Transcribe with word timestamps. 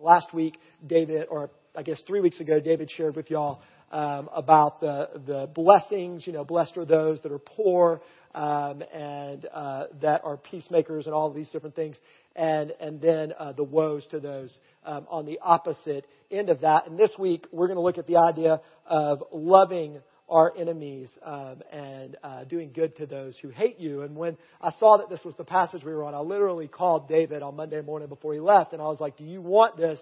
Last 0.00 0.32
week, 0.32 0.56
David, 0.86 1.26
or 1.30 1.50
I 1.76 1.82
guess 1.82 2.00
three 2.06 2.20
weeks 2.20 2.40
ago, 2.40 2.58
David 2.58 2.90
shared 2.90 3.16
with 3.16 3.30
y'all 3.30 3.60
um, 3.92 4.30
about 4.34 4.80
the 4.80 5.10
the 5.26 5.50
blessings. 5.54 6.26
You 6.26 6.32
know, 6.32 6.42
blessed 6.42 6.78
are 6.78 6.86
those 6.86 7.20
that 7.20 7.30
are 7.30 7.38
poor 7.38 8.00
um, 8.34 8.82
and 8.94 9.46
uh, 9.52 9.84
that 10.00 10.22
are 10.24 10.38
peacemakers, 10.38 11.04
and 11.04 11.14
all 11.14 11.30
these 11.30 11.50
different 11.50 11.76
things. 11.76 11.98
And 12.34 12.70
and 12.80 12.98
then 12.98 13.34
uh, 13.38 13.52
the 13.52 13.64
woes 13.64 14.06
to 14.12 14.20
those 14.20 14.56
um, 14.86 15.06
on 15.10 15.26
the 15.26 15.38
opposite 15.42 16.06
end 16.30 16.48
of 16.48 16.62
that. 16.62 16.86
And 16.86 16.98
this 16.98 17.14
week, 17.18 17.46
we're 17.52 17.66
going 17.66 17.76
to 17.76 17.82
look 17.82 17.98
at 17.98 18.06
the 18.06 18.16
idea 18.16 18.62
of 18.86 19.22
loving 19.32 20.00
our 20.30 20.52
enemies 20.56 21.10
um, 21.22 21.60
and 21.72 22.16
uh, 22.22 22.44
doing 22.44 22.70
good 22.72 22.96
to 22.96 23.06
those 23.06 23.36
who 23.38 23.48
hate 23.48 23.78
you. 23.80 24.02
And 24.02 24.16
when 24.16 24.38
I 24.60 24.70
saw 24.78 24.98
that 24.98 25.10
this 25.10 25.24
was 25.24 25.34
the 25.36 25.44
passage 25.44 25.82
we 25.84 25.92
were 25.92 26.04
on, 26.04 26.14
I 26.14 26.20
literally 26.20 26.68
called 26.68 27.08
David 27.08 27.42
on 27.42 27.56
Monday 27.56 27.82
morning 27.82 28.08
before 28.08 28.32
he 28.32 28.40
left, 28.40 28.72
and 28.72 28.80
I 28.80 28.86
was 28.86 29.00
like, 29.00 29.16
"Do 29.16 29.24
you 29.24 29.42
want 29.42 29.76
this? 29.76 29.98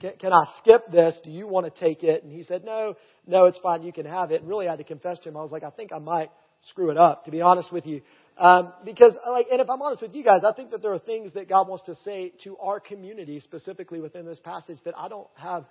Can, 0.00 0.12
can 0.18 0.32
I 0.32 0.44
skip 0.58 0.82
this? 0.90 1.20
Do 1.22 1.30
you 1.30 1.46
want 1.46 1.72
to 1.72 1.80
take 1.80 2.02
it?" 2.02 2.24
And 2.24 2.32
he 2.32 2.44
said, 2.44 2.64
"No, 2.64 2.96
no, 3.26 3.44
it's 3.44 3.58
fine. 3.58 3.82
You 3.82 3.92
can 3.92 4.06
have 4.06 4.30
it." 4.30 4.40
And 4.40 4.48
really, 4.48 4.66
I 4.66 4.72
had 4.72 4.78
to 4.78 4.84
confess 4.84 5.18
to 5.20 5.28
him, 5.28 5.36
I 5.36 5.42
was 5.42 5.52
like, 5.52 5.64
"I 5.64 5.70
think 5.70 5.92
I 5.92 5.98
might 5.98 6.30
screw 6.70 6.90
it 6.90 6.96
up, 6.96 7.26
to 7.26 7.30
be 7.30 7.42
honest 7.42 7.70
with 7.70 7.86
you." 7.86 8.00
Um, 8.38 8.72
because, 8.84 9.14
like, 9.28 9.46
and 9.50 9.60
if 9.60 9.68
I'm 9.68 9.82
honest 9.82 10.00
with 10.00 10.14
you 10.14 10.24
guys, 10.24 10.40
I 10.44 10.52
think 10.54 10.70
that 10.70 10.80
there 10.80 10.92
are 10.92 10.98
things 10.98 11.34
that 11.34 11.48
God 11.48 11.68
wants 11.68 11.84
to 11.84 11.96
say 12.04 12.32
to 12.44 12.56
our 12.58 12.80
community, 12.80 13.40
specifically 13.40 14.00
within 14.00 14.24
this 14.24 14.40
passage, 14.40 14.78
that 14.84 14.96
I 14.96 15.08
don't 15.08 15.28
have 15.34 15.64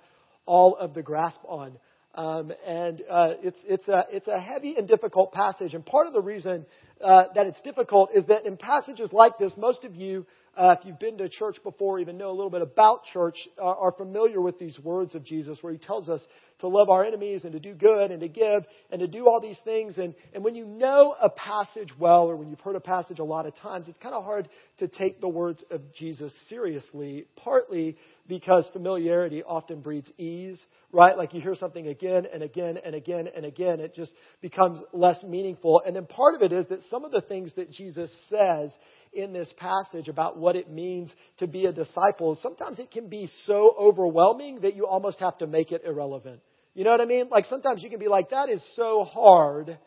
all 0.45 0.75
of 0.75 0.93
the 0.93 1.01
grasp 1.01 1.39
on. 1.45 1.77
Um, 2.17 2.51
and 2.65 3.01
uh, 3.07 3.33
it's 3.43 3.59
it's 3.65 3.87
a 3.87 4.05
it's 4.11 4.27
a 4.27 4.39
heavy 4.39 4.75
and 4.75 4.87
difficult 4.87 5.31
passage. 5.31 5.75
And 5.75 5.85
part 5.85 6.07
of 6.07 6.13
the 6.13 6.21
reason 6.21 6.65
uh, 7.03 7.25
that 7.35 7.47
it's 7.47 7.61
difficult 7.61 8.11
is 8.13 8.25
that 8.27 8.45
in 8.45 8.57
passages 8.57 9.11
like 9.11 9.33
this, 9.39 9.53
most 9.57 9.83
of 9.83 9.95
you 9.95 10.25
uh, 10.57 10.75
if 10.79 10.85
you've 10.85 10.99
been 10.99 11.19
to 11.19 11.29
church 11.29 11.57
before, 11.63 11.99
even 11.99 12.17
know 12.17 12.31
a 12.31 12.33
little 12.33 12.49
bit 12.49 12.63
about 12.63 13.05
church, 13.13 13.35
uh, 13.59 13.63
are 13.63 13.91
familiar 13.91 14.41
with 14.41 14.57
these 14.57 14.79
words 14.79 15.13
of 15.13 15.23
Jesus 15.23 15.59
where 15.61 15.71
he 15.71 15.77
tells 15.77 16.09
us 16.09 16.21
to 16.59 16.67
love 16.67 16.89
our 16.89 17.05
enemies 17.05 17.43
and 17.43 17.53
to 17.53 17.59
do 17.59 17.75
good 17.75 18.09
and 18.09 18.19
to 18.21 18.27
give 18.27 18.65
and 18.89 18.99
to 18.99 19.07
do 19.07 19.27
all 19.27 19.39
these 19.39 19.59
things. 19.63 19.99
And, 19.99 20.15
and 20.33 20.43
when 20.43 20.55
you 20.55 20.65
know 20.65 21.15
a 21.21 21.29
passage 21.29 21.89
well 21.99 22.27
or 22.27 22.35
when 22.35 22.49
you've 22.49 22.59
heard 22.61 22.75
a 22.75 22.81
passage 22.81 23.19
a 23.19 23.23
lot 23.23 23.45
of 23.45 23.55
times, 23.55 23.87
it's 23.87 23.99
kind 23.99 24.15
of 24.15 24.23
hard 24.23 24.49
to 24.79 24.87
take 24.87 25.21
the 25.21 25.29
words 25.29 25.63
of 25.69 25.81
Jesus 25.93 26.33
seriously, 26.49 27.27
partly 27.35 27.95
because 28.27 28.67
familiarity 28.73 29.43
often 29.43 29.81
breeds 29.81 30.11
ease, 30.17 30.59
right? 30.91 31.15
Like 31.15 31.35
you 31.35 31.41
hear 31.41 31.53
something 31.53 31.87
again 31.87 32.25
and 32.33 32.41
again 32.41 32.79
and 32.83 32.95
again 32.95 33.29
and 33.33 33.45
again, 33.45 33.79
it 33.79 33.93
just 33.93 34.11
becomes 34.41 34.81
less 34.91 35.23
meaningful. 35.23 35.83
And 35.85 35.95
then 35.95 36.07
part 36.07 36.33
of 36.33 36.41
it 36.41 36.51
is 36.51 36.67
that 36.69 36.79
some 36.89 37.05
of 37.05 37.11
the 37.11 37.21
things 37.21 37.51
that 37.55 37.71
Jesus 37.71 38.11
says 38.29 38.71
in 39.13 39.33
this 39.33 39.51
passage 39.57 40.07
about 40.07 40.37
what 40.37 40.55
it 40.55 40.69
means 40.69 41.13
to 41.37 41.47
be 41.47 41.65
a 41.65 41.71
disciple, 41.71 42.37
sometimes 42.41 42.79
it 42.79 42.91
can 42.91 43.09
be 43.09 43.29
so 43.45 43.75
overwhelming 43.79 44.61
that 44.61 44.75
you 44.75 44.85
almost 44.85 45.19
have 45.19 45.37
to 45.39 45.47
make 45.47 45.71
it 45.71 45.83
irrelevant. 45.85 46.41
You 46.73 46.83
know 46.83 46.91
what 46.91 47.01
I 47.01 47.05
mean? 47.05 47.29
Like 47.29 47.45
sometimes 47.45 47.81
you 47.83 47.89
can 47.89 47.99
be 47.99 48.07
like, 48.07 48.29
that 48.29 48.49
is 48.49 48.63
so 48.75 49.03
hard 49.03 49.77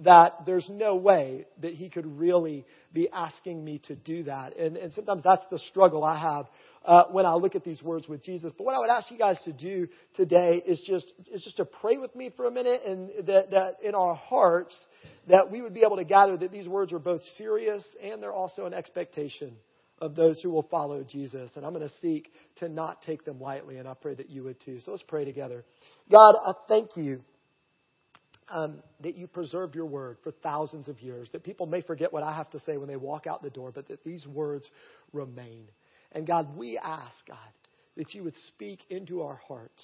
that 0.00 0.46
there's 0.46 0.68
no 0.70 0.96
way 0.96 1.46
that 1.60 1.74
he 1.74 1.88
could 1.88 2.06
really 2.06 2.64
be 2.92 3.08
asking 3.10 3.64
me 3.64 3.80
to 3.86 3.94
do 3.94 4.24
that. 4.24 4.56
And, 4.56 4.76
and 4.76 4.92
sometimes 4.94 5.22
that's 5.22 5.44
the 5.50 5.58
struggle 5.58 6.02
I 6.02 6.18
have 6.18 6.46
uh, 6.84 7.04
when 7.10 7.26
I 7.26 7.34
look 7.34 7.54
at 7.54 7.64
these 7.64 7.82
words 7.82 8.08
with 8.08 8.22
Jesus. 8.22 8.52
But 8.56 8.64
what 8.64 8.74
I 8.74 8.78
would 8.78 8.90
ask 8.90 9.10
you 9.10 9.18
guys 9.18 9.40
to 9.44 9.52
do 9.52 9.88
today 10.14 10.62
is 10.66 10.82
just 10.86 11.12
is 11.32 11.42
just 11.42 11.56
to 11.58 11.64
pray 11.64 11.98
with 11.98 12.14
me 12.14 12.30
for 12.36 12.46
a 12.46 12.50
minute, 12.50 12.82
and 12.84 13.08
that, 13.26 13.50
that 13.50 13.76
in 13.82 13.94
our 13.94 14.14
hearts 14.14 14.76
that 15.28 15.50
we 15.50 15.62
would 15.62 15.74
be 15.74 15.82
able 15.84 15.96
to 15.96 16.04
gather 16.04 16.36
that 16.36 16.50
these 16.50 16.68
words 16.68 16.92
are 16.92 16.98
both 16.98 17.22
serious 17.36 17.84
and 18.02 18.22
they're 18.22 18.32
also 18.32 18.66
an 18.66 18.74
expectation 18.74 19.54
of 20.00 20.16
those 20.16 20.40
who 20.42 20.50
will 20.50 20.64
follow 20.64 21.04
Jesus. 21.04 21.52
And 21.54 21.64
I'm 21.64 21.72
going 21.72 21.88
to 21.88 21.94
seek 22.00 22.32
to 22.56 22.68
not 22.68 23.02
take 23.02 23.24
them 23.24 23.40
lightly, 23.40 23.78
and 23.78 23.86
I 23.86 23.94
pray 23.94 24.14
that 24.14 24.28
you 24.30 24.42
would 24.44 24.60
too. 24.60 24.80
So 24.80 24.90
let's 24.90 25.04
pray 25.04 25.24
together. 25.24 25.64
God, 26.10 26.34
I 26.44 26.52
thank 26.68 26.96
you. 26.96 27.22
Um, 28.50 28.82
that 29.00 29.16
you 29.16 29.28
preserved 29.28 29.74
your 29.74 29.86
word 29.86 30.18
for 30.22 30.30
thousands 30.30 30.86
of 30.86 31.00
years, 31.00 31.30
that 31.32 31.42
people 31.42 31.64
may 31.64 31.80
forget 31.80 32.12
what 32.12 32.22
I 32.22 32.36
have 32.36 32.50
to 32.50 32.60
say 32.60 32.76
when 32.76 32.86
they 32.86 32.96
walk 32.96 33.26
out 33.26 33.42
the 33.42 33.48
door, 33.48 33.72
but 33.72 33.88
that 33.88 34.04
these 34.04 34.26
words 34.26 34.68
remain. 35.14 35.68
And 36.12 36.26
God, 36.26 36.56
we 36.56 36.78
ask, 36.78 37.26
God, 37.26 37.38
that 37.96 38.14
you 38.14 38.24
would 38.24 38.36
speak 38.36 38.80
into 38.90 39.22
our 39.22 39.40
hearts 39.48 39.82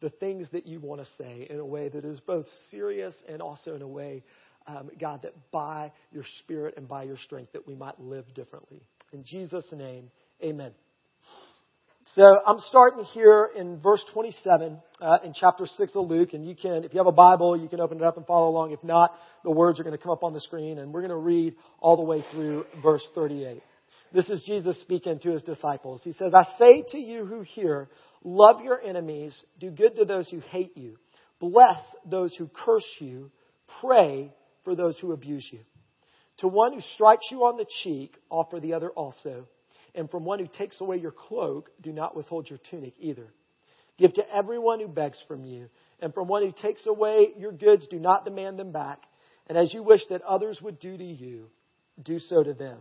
the 0.00 0.10
things 0.10 0.46
that 0.52 0.66
you 0.66 0.78
want 0.80 1.00
to 1.00 1.06
say 1.18 1.46
in 1.48 1.58
a 1.58 1.64
way 1.64 1.88
that 1.88 2.04
is 2.04 2.20
both 2.20 2.46
serious 2.70 3.14
and 3.28 3.40
also 3.40 3.74
in 3.74 3.82
a 3.82 3.88
way, 3.88 4.22
um, 4.66 4.90
God, 5.00 5.22
that 5.22 5.32
by 5.50 5.92
your 6.12 6.24
Spirit 6.40 6.74
and 6.76 6.86
by 6.86 7.04
your 7.04 7.16
strength 7.16 7.52
that 7.52 7.66
we 7.66 7.74
might 7.74 7.98
live 7.98 8.26
differently. 8.34 8.82
In 9.12 9.24
Jesus' 9.24 9.66
name, 9.72 10.10
amen. 10.42 10.72
So 12.14 12.22
I'm 12.46 12.60
starting 12.60 13.04
here 13.04 13.50
in 13.56 13.80
verse 13.80 14.04
27 14.12 14.78
uh, 15.00 15.18
in 15.24 15.32
chapter 15.34 15.66
6 15.66 15.92
of 15.96 16.08
Luke, 16.08 16.34
and 16.34 16.46
you 16.46 16.54
can, 16.54 16.84
if 16.84 16.94
you 16.94 16.98
have 16.98 17.08
a 17.08 17.12
Bible, 17.12 17.56
you 17.56 17.68
can 17.68 17.80
open 17.80 17.98
it 17.98 18.04
up 18.04 18.16
and 18.16 18.24
follow 18.26 18.48
along. 18.48 18.70
If 18.70 18.84
not, 18.84 19.12
the 19.42 19.50
words 19.50 19.80
are 19.80 19.82
going 19.82 19.96
to 19.96 20.02
come 20.02 20.12
up 20.12 20.22
on 20.22 20.32
the 20.32 20.40
screen, 20.40 20.78
and 20.78 20.92
we're 20.92 21.00
going 21.00 21.10
to 21.10 21.16
read 21.16 21.56
all 21.80 21.96
the 21.96 22.04
way 22.04 22.22
through 22.32 22.64
verse 22.82 23.02
38. 23.14 23.60
This 24.12 24.30
is 24.30 24.42
Jesus 24.44 24.80
speaking 24.80 25.18
to 25.20 25.30
his 25.30 25.42
disciples. 25.42 26.02
He 26.04 26.12
says, 26.12 26.32
I 26.32 26.46
say 26.58 26.84
to 26.90 26.98
you 26.98 27.24
who 27.24 27.42
hear, 27.42 27.88
love 28.24 28.62
your 28.62 28.80
enemies, 28.80 29.34
do 29.58 29.70
good 29.70 29.96
to 29.96 30.04
those 30.04 30.28
who 30.28 30.40
hate 30.40 30.76
you, 30.76 30.96
bless 31.40 31.80
those 32.04 32.34
who 32.36 32.48
curse 32.48 32.86
you, 33.00 33.30
pray 33.80 34.32
for 34.64 34.74
those 34.74 34.98
who 34.98 35.12
abuse 35.12 35.48
you. 35.52 35.60
To 36.38 36.48
one 36.48 36.74
who 36.74 36.80
strikes 36.94 37.26
you 37.30 37.44
on 37.44 37.56
the 37.56 37.66
cheek, 37.82 38.14
offer 38.30 38.60
the 38.60 38.74
other 38.74 38.90
also. 38.90 39.48
And 39.94 40.10
from 40.10 40.24
one 40.24 40.38
who 40.38 40.46
takes 40.46 40.80
away 40.80 40.98
your 40.98 41.12
cloak, 41.12 41.70
do 41.80 41.92
not 41.92 42.14
withhold 42.14 42.50
your 42.50 42.58
tunic 42.70 42.94
either. 42.98 43.28
Give 43.98 44.12
to 44.14 44.34
everyone 44.34 44.80
who 44.80 44.88
begs 44.88 45.22
from 45.26 45.44
you. 45.44 45.68
And 46.00 46.12
from 46.12 46.28
one 46.28 46.42
who 46.42 46.52
takes 46.52 46.86
away 46.86 47.28
your 47.38 47.52
goods, 47.52 47.86
do 47.88 47.98
not 47.98 48.26
demand 48.26 48.58
them 48.58 48.72
back. 48.72 48.98
And 49.46 49.56
as 49.56 49.72
you 49.72 49.82
wish 49.82 50.02
that 50.10 50.20
others 50.22 50.60
would 50.60 50.78
do 50.78 50.98
to 50.98 51.04
you, 51.04 51.46
do 52.02 52.18
so 52.18 52.42
to 52.42 52.52
them. 52.52 52.80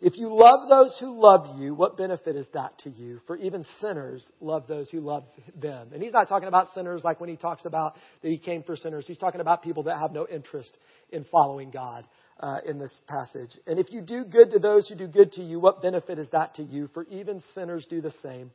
If 0.00 0.16
you 0.16 0.28
love 0.28 0.68
those 0.68 0.96
who 1.00 1.20
love 1.20 1.58
you, 1.58 1.74
what 1.74 1.96
benefit 1.96 2.36
is 2.36 2.46
that 2.54 2.78
to 2.80 2.90
you? 2.90 3.18
For 3.26 3.36
even 3.36 3.66
sinners 3.80 4.24
love 4.40 4.68
those 4.68 4.88
who 4.90 5.00
love 5.00 5.24
them. 5.60 5.88
And 5.92 6.00
he's 6.00 6.12
not 6.12 6.28
talking 6.28 6.46
about 6.46 6.68
sinners 6.72 7.02
like 7.02 7.20
when 7.20 7.28
he 7.28 7.36
talks 7.36 7.64
about 7.64 7.96
that 8.22 8.28
he 8.28 8.38
came 8.38 8.62
for 8.62 8.76
sinners. 8.76 9.06
He's 9.08 9.18
talking 9.18 9.40
about 9.40 9.64
people 9.64 9.82
that 9.84 9.98
have 9.98 10.12
no 10.12 10.26
interest 10.28 10.78
in 11.10 11.24
following 11.24 11.72
God 11.72 12.06
uh, 12.38 12.58
in 12.64 12.78
this 12.78 12.96
passage. 13.08 13.50
And 13.66 13.80
if 13.80 13.90
you 13.90 14.00
do 14.00 14.24
good 14.24 14.52
to 14.52 14.60
those 14.60 14.88
who 14.88 14.94
do 14.94 15.08
good 15.08 15.32
to 15.32 15.42
you, 15.42 15.58
what 15.58 15.82
benefit 15.82 16.20
is 16.20 16.28
that 16.30 16.54
to 16.56 16.62
you? 16.62 16.88
For 16.94 17.04
even 17.10 17.42
sinners 17.54 17.84
do 17.90 18.00
the 18.00 18.14
same. 18.22 18.52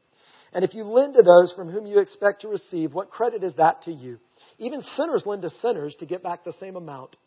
And 0.54 0.64
if 0.64 0.74
you 0.74 0.84
lend 0.84 1.16
to 1.16 1.24
those 1.24 1.52
from 1.58 1.70
whom 1.70 1.86
you 1.86 2.00
expect 2.00 2.44
to 2.44 2.48
receive, 2.48 2.94
what 2.94 3.10
credit 3.10 3.44
is 3.44 3.56
that 3.56 3.84
to 3.84 3.92
you? 3.92 4.18
Even 4.60 4.82
sinners 4.96 5.24
lend 5.26 5.42
to 5.42 5.50
sinners 5.62 5.96
to 6.00 6.06
get 6.06 6.24
back 6.24 6.46
the 6.46 6.54
same 6.54 6.78
amount. 6.78 7.18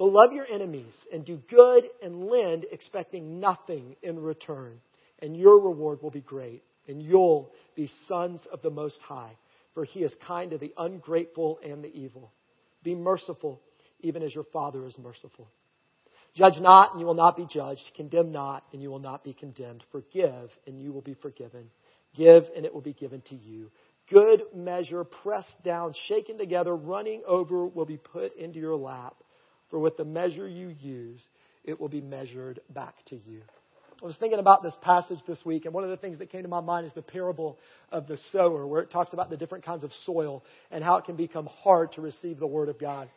But 0.00 0.12
love 0.12 0.32
your 0.32 0.46
enemies 0.46 0.96
and 1.12 1.26
do 1.26 1.42
good 1.50 1.84
and 2.02 2.24
lend, 2.24 2.64
expecting 2.72 3.38
nothing 3.38 3.96
in 4.02 4.18
return. 4.18 4.80
And 5.18 5.36
your 5.36 5.60
reward 5.60 6.00
will 6.00 6.10
be 6.10 6.22
great, 6.22 6.62
and 6.88 7.02
you'll 7.02 7.52
be 7.76 7.92
sons 8.08 8.40
of 8.50 8.62
the 8.62 8.70
Most 8.70 8.98
High, 9.02 9.36
for 9.74 9.84
He 9.84 10.00
is 10.00 10.14
kind 10.26 10.52
to 10.52 10.58
the 10.58 10.72
ungrateful 10.78 11.60
and 11.62 11.84
the 11.84 11.94
evil. 11.94 12.32
Be 12.82 12.94
merciful, 12.94 13.60
even 14.00 14.22
as 14.22 14.34
your 14.34 14.44
Father 14.44 14.86
is 14.86 14.96
merciful. 14.96 15.50
Judge 16.34 16.58
not, 16.60 16.92
and 16.92 17.00
you 17.00 17.06
will 17.06 17.12
not 17.12 17.36
be 17.36 17.46
judged. 17.52 17.82
Condemn 17.94 18.32
not, 18.32 18.64
and 18.72 18.80
you 18.80 18.88
will 18.88 19.00
not 19.00 19.22
be 19.22 19.34
condemned. 19.34 19.84
Forgive, 19.92 20.48
and 20.66 20.80
you 20.80 20.94
will 20.94 21.02
be 21.02 21.16
forgiven. 21.20 21.68
Give, 22.16 22.44
and 22.56 22.64
it 22.64 22.72
will 22.72 22.80
be 22.80 22.94
given 22.94 23.20
to 23.28 23.34
you. 23.34 23.70
Good 24.08 24.44
measure, 24.54 25.04
pressed 25.04 25.62
down, 25.62 25.92
shaken 26.08 26.38
together, 26.38 26.74
running 26.74 27.22
over, 27.26 27.66
will 27.66 27.84
be 27.84 27.98
put 27.98 28.34
into 28.36 28.58
your 28.58 28.76
lap. 28.76 29.14
For 29.70 29.78
with 29.78 29.96
the 29.96 30.04
measure 30.04 30.48
you 30.48 30.74
use, 30.80 31.26
it 31.64 31.80
will 31.80 31.88
be 31.88 32.00
measured 32.00 32.60
back 32.70 32.94
to 33.06 33.16
you. 33.16 33.42
I 34.02 34.06
was 34.06 34.16
thinking 34.16 34.38
about 34.38 34.62
this 34.62 34.76
passage 34.80 35.18
this 35.26 35.44
week, 35.44 35.66
and 35.66 35.74
one 35.74 35.84
of 35.84 35.90
the 35.90 35.96
things 35.96 36.18
that 36.18 36.30
came 36.30 36.42
to 36.42 36.48
my 36.48 36.62
mind 36.62 36.86
is 36.86 36.92
the 36.94 37.02
parable 37.02 37.58
of 37.92 38.06
the 38.06 38.16
sower, 38.32 38.66
where 38.66 38.80
it 38.80 38.90
talks 38.90 39.12
about 39.12 39.28
the 39.28 39.36
different 39.36 39.64
kinds 39.64 39.84
of 39.84 39.92
soil 40.04 40.42
and 40.70 40.82
how 40.82 40.96
it 40.96 41.04
can 41.04 41.16
become 41.16 41.46
hard 41.46 41.92
to 41.92 42.00
receive 42.00 42.38
the 42.38 42.46
Word 42.46 42.70
of 42.70 42.78
God. 42.78 43.10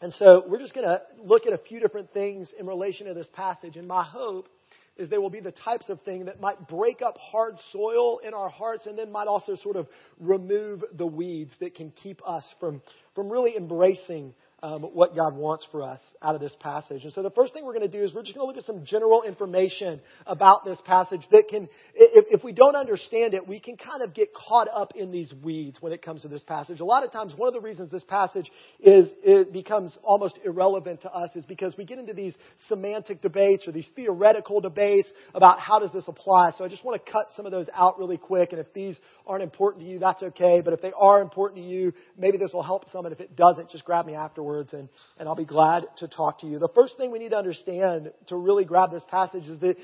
And 0.00 0.12
so 0.12 0.44
we're 0.46 0.60
just 0.60 0.74
going 0.74 0.86
to 0.86 1.02
look 1.18 1.46
at 1.46 1.52
a 1.52 1.58
few 1.58 1.80
different 1.80 2.12
things 2.12 2.52
in 2.58 2.66
relation 2.66 3.06
to 3.08 3.14
this 3.14 3.28
passage, 3.32 3.76
and 3.76 3.88
my 3.88 4.04
hope 4.04 4.48
is 4.96 5.08
they 5.08 5.18
will 5.18 5.30
be 5.30 5.40
the 5.40 5.52
types 5.52 5.88
of 5.88 6.00
thing 6.02 6.26
that 6.26 6.40
might 6.40 6.68
break 6.68 7.02
up 7.02 7.16
hard 7.18 7.56
soil 7.72 8.18
in 8.18 8.34
our 8.34 8.48
hearts 8.48 8.86
and 8.86 8.96
then 8.96 9.12
might 9.12 9.26
also 9.26 9.56
sort 9.56 9.76
of 9.76 9.88
remove 10.18 10.82
the 10.96 11.06
weeds 11.06 11.52
that 11.60 11.74
can 11.74 11.90
keep 11.90 12.20
us 12.26 12.44
from, 12.60 12.80
from 13.14 13.30
really 13.30 13.56
embracing 13.56 14.32
um, 14.62 14.82
what 14.82 15.14
God 15.14 15.36
wants 15.36 15.66
for 15.70 15.82
us 15.82 16.00
out 16.22 16.34
of 16.34 16.40
this 16.40 16.56
passage. 16.60 17.04
And 17.04 17.12
so 17.12 17.22
the 17.22 17.30
first 17.30 17.52
thing 17.52 17.64
we're 17.64 17.74
going 17.74 17.90
to 17.90 17.98
do 17.98 18.02
is 18.02 18.14
we're 18.14 18.22
just 18.22 18.34
going 18.34 18.44
to 18.44 18.48
look 18.48 18.56
at 18.56 18.64
some 18.64 18.86
general 18.86 19.22
information 19.22 20.00
about 20.26 20.64
this 20.64 20.78
passage 20.86 21.20
that 21.30 21.44
can, 21.50 21.68
if, 21.94 22.38
if 22.40 22.44
we 22.44 22.52
don't 22.52 22.74
understand 22.74 23.34
it, 23.34 23.46
we 23.46 23.60
can 23.60 23.76
kind 23.76 24.02
of 24.02 24.14
get 24.14 24.32
caught 24.32 24.68
up 24.72 24.92
in 24.96 25.10
these 25.10 25.32
weeds 25.44 25.76
when 25.80 25.92
it 25.92 26.00
comes 26.00 26.22
to 26.22 26.28
this 26.28 26.42
passage. 26.42 26.80
A 26.80 26.84
lot 26.84 27.04
of 27.04 27.12
times, 27.12 27.34
one 27.36 27.48
of 27.48 27.54
the 27.54 27.60
reasons 27.60 27.90
this 27.90 28.04
passage 28.04 28.50
is 28.80 29.10
it 29.22 29.52
becomes 29.52 29.96
almost 30.02 30.38
irrelevant 30.42 31.02
to 31.02 31.12
us 31.12 31.36
is 31.36 31.44
because 31.44 31.76
we 31.76 31.84
get 31.84 31.98
into 31.98 32.14
these 32.14 32.34
semantic 32.68 33.20
debates 33.20 33.68
or 33.68 33.72
these 33.72 33.88
theoretical 33.94 34.62
debates 34.62 35.10
about 35.34 35.60
how 35.60 35.78
does 35.78 35.92
this 35.92 36.08
apply. 36.08 36.52
So 36.56 36.64
I 36.64 36.68
just 36.68 36.84
want 36.84 37.04
to 37.04 37.12
cut 37.12 37.26
some 37.36 37.44
of 37.44 37.52
those 37.52 37.68
out 37.74 37.98
really 37.98 38.18
quick. 38.18 38.52
And 38.52 38.60
if 38.60 38.72
these 38.72 38.98
aren't 39.26 39.42
important 39.42 39.84
to 39.84 39.90
you, 39.90 39.98
that's 39.98 40.22
okay. 40.22 40.60
But 40.64 40.72
if 40.72 40.80
they 40.80 40.92
are 40.98 41.20
important 41.20 41.62
to 41.62 41.68
you, 41.68 41.92
maybe 42.16 42.38
this 42.38 42.52
will 42.52 42.62
help 42.62 42.88
some. 42.90 43.06
And 43.06 43.12
if 43.12 43.20
it 43.20 43.36
doesn't, 43.36 43.70
just 43.70 43.84
grab 43.84 44.06
me 44.06 44.14
afterwards 44.14 44.72
and, 44.72 44.88
and 45.18 45.28
I'll 45.28 45.36
be 45.36 45.44
glad 45.44 45.86
to 45.98 46.08
talk 46.08 46.40
to 46.40 46.46
you. 46.46 46.58
The 46.58 46.68
first 46.74 46.96
thing 46.96 47.10
we 47.10 47.18
need 47.18 47.30
to 47.30 47.36
understand 47.36 48.12
to 48.28 48.36
really 48.36 48.64
grab 48.64 48.90
this 48.90 49.04
passage 49.08 49.44
is 49.44 49.58
that 49.60 49.76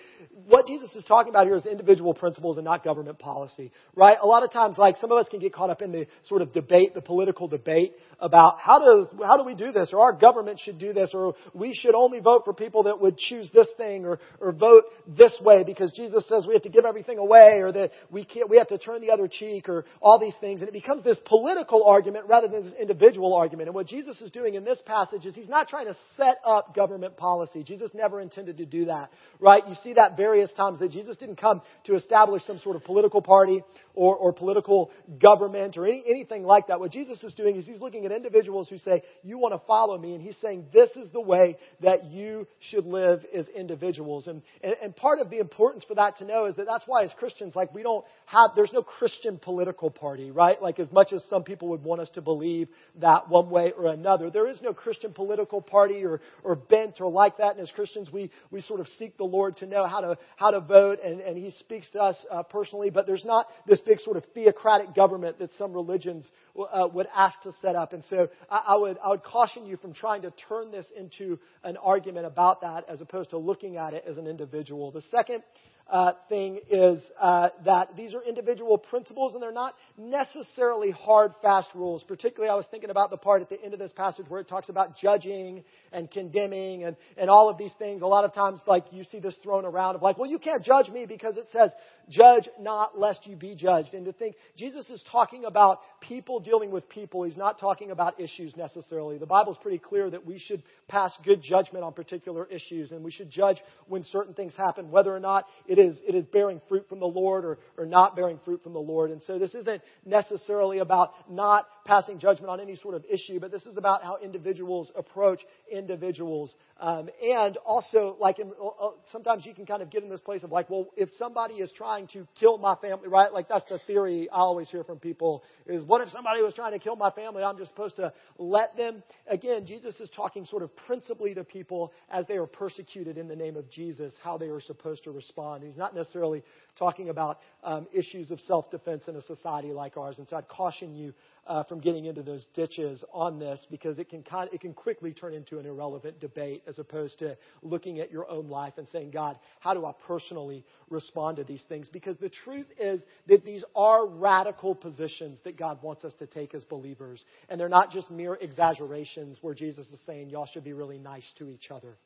what 0.47 0.67
Jesus 0.67 0.95
is 0.95 1.05
talking 1.05 1.31
about 1.31 1.47
here 1.47 1.57
is 1.57 1.67
individual 1.67 2.15
principles 2.15 2.57
and 2.57 2.65
not 2.65 2.85
government 2.85 3.19
policy, 3.19 3.73
right? 3.97 4.17
A 4.21 4.27
lot 4.27 4.43
of 4.43 4.53
times, 4.53 4.79
like 4.79 4.97
some 4.99 5.11
of 5.11 5.19
us 5.19 5.29
can 5.29 5.41
get 5.41 5.53
caught 5.53 5.71
up 5.71 5.83
in 5.83 5.93
the 5.93 6.07
sort 6.25 6.43
of 6.43 6.53
debate, 6.53 6.95
the 6.95 7.03
political 7.03 7.49
debate 7.49 7.95
about 8.23 8.61
how 8.61 8.79
does, 8.79 9.09
how 9.27 9.37
do 9.37 9.43
we 9.43 9.55
do 9.55 9.73
this 9.73 9.93
or 9.93 10.01
our 10.01 10.13
government 10.13 10.61
should 10.61 10.79
do 10.79 10.93
this 10.93 11.11
or 11.13 11.35
we 11.53 11.75
should 11.75 11.95
only 11.95 12.21
vote 12.21 12.43
for 12.45 12.55
people 12.55 12.85
that 12.85 13.01
would 13.01 13.19
choose 13.19 13.51
this 13.53 13.67
thing 13.77 14.07
or, 14.07 14.21
or 14.41 14.53
vote 14.53 14.85
this 15.09 15.37
way 15.45 15.65
because 15.65 15.93
Jesus 15.93 16.25
says 16.29 16.47
we 16.47 16.55
have 16.55 16.63
to 16.63 16.71
give 16.71 16.85
everything 16.85 17.19
away 17.19 17.59
or 17.61 17.73
that 17.73 17.91
we 18.11 18.25
can't, 18.25 18.49
we 18.49 18.59
have 18.59 18.69
to 18.69 18.79
turn 18.79 19.01
the 19.01 19.11
other 19.11 19.27
cheek 19.27 19.69
or 19.69 19.85
all 20.01 20.21
these 20.21 20.37
things. 20.41 20.61
And 20.61 20.69
it 20.69 20.73
becomes 20.73 21.03
this 21.03 21.19
political 21.27 21.85
argument 21.85 22.27
rather 22.29 22.47
than 22.47 22.63
this 22.63 22.75
individual 22.81 23.35
argument. 23.35 23.69
And 23.69 23.75
what 23.75 23.89
Jesus 23.89 24.21
is 24.21 24.31
doing 24.31 24.55
in 24.55 24.65
this 24.65 24.81
passage 24.87 25.27
is 25.27 25.35
he's 25.35 25.49
not 25.49 25.67
trying 25.67 25.87
to 25.87 25.97
set 26.17 26.37
up 26.45 26.77
government 26.77 27.17
policy. 27.17 27.65
Jesus 27.65 27.91
never 27.93 28.21
intended 28.21 28.59
to 28.59 28.67
do 28.67 28.85
that, 28.85 29.11
right? 29.41 29.67
You 29.67 29.75
see 29.83 29.95
that 29.95 30.17
various 30.17 30.53
times 30.53 30.79
that 30.79 30.93
Jesus 30.93 31.17
didn't 31.17 31.37
come 31.37 31.61
to 31.87 31.97
establish 31.97 32.45
some 32.45 32.59
sort 32.59 32.77
of 32.77 32.85
political 32.85 33.21
party 33.21 33.65
or, 33.95 34.17
or 34.17 34.33
political 34.33 34.93
government 35.21 35.77
or 35.77 35.89
any, 35.89 36.05
anything 36.09 36.45
like 36.45 36.69
that. 36.69 36.79
What 36.79 36.93
Jesus 36.93 37.21
is 37.25 37.35
doing 37.35 37.57
is 37.57 37.67
he's 37.67 37.81
looking 37.81 38.07
at 38.07 38.12
individuals 38.13 38.69
who 38.69 38.79
say, 38.79 39.03
you 39.23 39.39
want 39.39 39.55
to 39.55 39.67
follow 39.67 39.99
me. 39.99 40.15
And 40.15 40.23
he's 40.23 40.37
saying, 40.41 40.67
this 40.73 40.91
is 40.97 41.11
the 41.13 41.21
way 41.21 41.57
that 41.81 42.05
you 42.05 42.47
should 42.61 42.87
live 42.87 43.25
as 43.35 43.49
individuals. 43.49 44.27
And, 44.27 44.43
and, 44.63 44.75
and 44.83 44.95
part 44.97 45.19
of 45.21 45.31
the 45.31 45.39
importance 45.39 45.85
for 45.85 45.95
that 45.95 46.19
to 46.19 46.25
know 46.25 46.47
is 46.47 46.57
that 46.57 46.67
that's 46.67 46.85
why 46.87 47.05
as 47.05 47.13
Christians, 47.19 47.55
like 47.55 47.75
we 47.75 47.83
don't 47.83 48.05
have, 48.27 48.51
there's 48.55 48.73
no 48.73 48.83
Christian 48.83 49.39
political 49.39 49.91
party, 49.91 50.31
right? 50.31 50.61
Like 50.61 50.79
as 50.79 50.91
much 50.93 51.13
as 51.13 51.23
some 51.29 51.45
people 51.45 51.69
would 51.69 51.83
want 51.83 52.01
us 52.01 52.11
to 52.11 52.23
believe 52.23 52.69
that 53.01 53.29
one 53.29 53.51
way 53.51 53.73
or 53.77 53.87
another, 53.87 54.31
there 54.31 54.47
is 54.47 54.61
no 54.63 54.73
Christian 54.73 55.13
political 55.13 55.61
party 55.61 56.05
or, 56.05 56.21
or 56.43 56.55
bent 56.55 57.01
or 57.01 57.11
like 57.11 57.39
that. 57.39 57.57
And 57.57 57.61
as 57.61 57.71
Christians, 57.71 58.11
we, 58.13 58.31
we 58.51 58.61
sort 58.61 58.81
of 58.81 58.89
seek 58.89 59.17
the 59.17 59.25
Lord 59.25 59.57
to 59.59 59.67
know 59.67 59.87
how 59.87 60.01
to, 60.01 60.19
how 60.37 60.51
to 60.51 60.61
vote 60.61 60.99
and, 61.05 61.21
and 61.21 61.37
he 61.37 61.51
speaks 61.59 61.91
to 61.91 62.01
us 62.01 62.17
uh, 62.31 62.43
personally, 62.43 62.91
but 62.91 63.07
there's 63.07 63.25
not 63.25 63.47
this 63.67 63.81
big 63.81 64.01
sort 64.01 64.17
of 64.17 64.25
theocratic 64.35 64.95
government 64.95 65.39
that 65.39 65.51
some 65.59 65.73
religions 65.73 66.27
uh, 66.59 66.89
would 66.93 67.07
ask 67.15 67.41
to 67.43 67.53
set 67.61 67.77
up. 67.77 67.93
And 67.93 68.05
so 68.05 68.29
I, 68.51 68.63
I, 68.69 68.77
would, 68.77 68.99
I 69.03 69.11
would 69.11 69.23
caution 69.23 69.67
you 69.67 69.77
from 69.77 69.95
trying 69.95 70.23
to 70.23 70.33
turn 70.49 70.71
this 70.71 70.87
into 70.97 71.39
an 71.65 71.77
argument 71.77 72.27
about 72.27 72.61
that 72.61 72.85
as 72.89 73.01
opposed 73.01 73.31
to 73.31 73.39
looking 73.39 73.77
at 73.77 73.95
it 73.95 74.05
as 74.07 74.19
an 74.19 74.27
individual. 74.27 74.91
The 74.91 75.03
second 75.03 75.43
uh, 75.89 76.13
thing 76.29 76.61
is 76.71 77.03
uh, 77.19 77.51
that 77.65 77.97
these 77.97 78.15
are 78.15 78.23
individual 78.23 78.79
principles 78.79 79.35
and 79.35 79.43
they're 79.43 79.53
not 79.53 79.75
necessarily 79.99 80.91
hard, 80.91 81.33
fast 81.43 81.69
rules. 81.75 82.03
Particularly, 82.05 82.51
I 82.51 82.55
was 82.55 82.67
thinking 82.71 82.91
about 82.91 83.11
the 83.11 83.17
part 83.17 83.43
at 83.43 83.49
the 83.49 83.63
end 83.63 83.75
of 83.75 83.79
this 83.79 83.93
passage 83.93 84.27
where 84.29 84.41
it 84.41 84.49
talks 84.49 84.69
about 84.69 84.97
judging 84.97 85.65
and 85.93 86.11
condemning 86.11 86.85
and, 86.85 86.97
and 87.17 87.29
all 87.29 87.49
of 87.49 87.59
these 87.59 87.73
things. 87.79 88.03
A 88.03 88.07
lot 88.07 88.25
of 88.25 88.33
times, 88.33 88.61
like, 88.67 88.85
you 88.91 89.05
see 89.05 89.21
this 89.21 89.37
thrown 89.43 89.65
around 89.65 89.97
of 89.97 90.03
like, 90.03 90.19
well, 90.19 90.31
you 90.31 90.39
can't 90.39 90.65
judge 90.65 90.89
me 90.89 91.05
because 91.07 91.37
it 91.37 91.47
says, 91.53 91.73
judge 92.09 92.49
not 92.59 92.99
lest 92.99 93.27
you 93.27 93.37
be 93.37 93.55
judged. 93.55 93.95
And 93.95 94.05
to 94.07 94.13
think, 94.13 94.37
Jesus 94.57 94.89
is 94.91 95.03
talking 95.11 95.45
about 95.45 95.81
people 96.01 96.41
dealing 96.41 96.71
with 96.71 96.89
people. 96.89 97.25
He's 97.25 97.37
not 97.37 97.59
talking 97.59 97.91
about 97.91 98.21
issues 98.21 98.57
necessarily. 98.57 99.19
The 99.19 99.27
Bible's 99.27 99.59
pretty 99.63 99.79
clear 99.79 100.09
that 100.11 100.27
we 100.27 100.39
should 100.39 100.63
pass 100.89 101.17
good 101.25 101.43
judgment 101.43 101.85
on 101.85 101.93
particular 101.93 102.47
issues 102.47 102.93
and 102.93 103.05
we 103.05 103.11
should 103.11 103.31
judge 103.31 103.59
when 103.87 104.05
certain 104.05 104.35
things 104.35 104.55
happen, 104.57 104.91
whether 104.91 105.15
or 105.15 105.21
not 105.21 105.47
it 105.67 105.79
is, 105.79 106.01
it 106.07 106.15
is 106.15 106.27
bearing 106.27 106.61
fruit 106.69 106.89
from 106.89 107.01
the 107.01 107.07
Lord 107.07 107.45
or, 107.45 107.59
or 107.77 107.87
not 107.87 108.17
bearing 108.17 108.39
fruit 108.45 108.63
from 108.63 108.73
the 108.73 108.81
Lord. 108.81 109.11
And 109.11 109.23
so 109.23 109.39
this 109.39 109.55
isn't 109.55 109.83
necessarily 110.05 110.79
about 110.79 111.13
not 111.31 111.67
passing 111.85 112.19
judgment 112.19 112.51
on 112.51 112.61
any 112.61 112.77
sort 112.77 112.95
of 112.95 113.05
issue, 113.11 113.41
but 113.41 113.51
this 113.51 113.67
is 113.67 113.77
about 113.77 114.03
how 114.03 114.19
individuals 114.23 114.91
approach 114.95 115.41
individuals. 115.71 116.55
Um, 116.81 117.09
and 117.23 117.57
also, 117.59 118.17
like, 118.21 118.39
in, 118.39 118.53
uh, 118.61 118.67
uh, 118.67 118.91
sometimes 119.11 119.45
you 119.45 119.55
can 119.55 119.67
kind 119.67 119.83
of 119.83 119.91
get 119.91 120.03
in 120.03 120.09
this 120.09 120.21
place 120.21 120.43
of 120.43 120.51
like, 120.51 120.71
well, 120.71 120.89
if 120.97 121.09
somebody 121.19 121.55
is 121.55 121.73
trying 121.77 122.07
to 122.09 122.27
kill 122.39 122.59
my 122.59 122.77
family, 122.77 123.09
right? 123.09 123.33
Like, 123.33 123.49
that's 123.49 123.69
the 123.69 123.81
theory 123.87 124.29
I 124.31 124.37
always 124.37 124.71
hear 124.71 124.85
from 124.85 124.99
people 124.99 125.43
is, 125.67 125.85
what 125.85 126.01
if 126.01 126.09
somebody 126.11 126.43
was 126.43 126.55
trying 126.55 126.73
to 126.73 126.79
kill 126.79 126.97
my 126.97 127.11
family? 127.11 127.43
I'm 127.43 127.59
just 127.59 127.71
supposed 127.71 127.97
to 127.97 128.13
let 128.39 128.77
them. 128.77 129.03
Again, 129.27 129.67
Jesus 129.67 129.99
is 130.01 130.11
talking 130.15 130.45
sort 130.45 130.63
of 130.63 130.75
principally 130.87 131.35
to 131.35 131.45
people 131.45 131.93
as 132.11 132.27
they 132.27 132.37
are 132.37 132.47
persecuted 132.47 133.19
in 133.19 133.29
the 133.29 133.37
name 133.37 133.57
of 133.57 133.71
Jesus, 133.71 134.13
how 134.23 134.39
they 134.39 134.49
are 134.49 134.61
supposed 134.61 135.05
to 135.05 135.11
respond. 135.11 135.65
He's 135.65 135.77
not 135.77 135.95
necessarily 135.95 136.43
talking 136.79 137.09
about 137.09 137.39
um, 137.63 137.87
issues 137.93 138.31
of 138.31 138.41
self-defense 138.41 139.05
in 139.09 139.17
a 139.17 139.23
society 139.23 139.73
like 139.73 139.97
ours. 139.97 140.19
And 140.19 140.27
so 140.29 140.37
I'd 140.37 140.49
caution 140.49 140.95
you 140.95 141.13
uh, 141.47 141.65
from 141.65 141.81
getting 141.81 142.05
into 142.05 142.23
those 142.23 142.47
ditches 142.55 143.05
on 143.13 143.39
this 143.39 143.67
because 143.71 143.99
it 143.99 144.09
can 144.09 144.23
kind 144.23 144.49
of, 144.49 144.55
it 144.55 144.61
can 144.61 144.73
quickly 144.73 145.13
turn 145.13 145.35
into 145.35 145.59
an 145.59 145.67
irrelevant 145.67 146.21
debate 146.21 146.63
as 146.67 146.79
opposed 146.79 147.19
to 147.19 147.37
looking 147.63 147.99
at 148.01 148.11
your 148.11 148.31
own 148.31 148.49
life 148.49 148.75
and 148.79 148.89
saying, 148.89 149.11
God, 149.11 149.39
how 149.61 149.75
do 149.75 149.85
I 149.85 149.93
personally 150.07 150.65
respond 150.89 151.39
to 151.39 151.45
these 151.45 151.63
things? 151.69 151.89
Because 151.93 152.17
the 152.19 152.31
truth 152.31 152.67
is 152.79 153.03
that 153.27 153.45
these 153.45 153.65
are 153.75 154.07
radical 154.07 154.75
positions 154.75 155.39
that 155.45 155.59
God 155.59 155.83
wants 155.83 156.05
us 156.05 156.13
to 156.21 156.27
take 156.27 156.55
as 156.55 156.65
believers, 156.65 157.25
and 157.49 157.61
they're 157.61 157.69
not 157.69 157.91
just 157.91 158.11
mere 158.11 158.35
exaggerations 158.35 159.39
where 159.41 159.55
Jesus 159.55 159.89
is 159.89 160.01
saying 160.07 160.31
y'all 160.31 160.49
should 160.53 160.65
be 160.65 160.73
really 160.73 160.99
nice 160.99 161.27
to 161.39 161.51
each 161.51 161.71
other. 161.71 161.97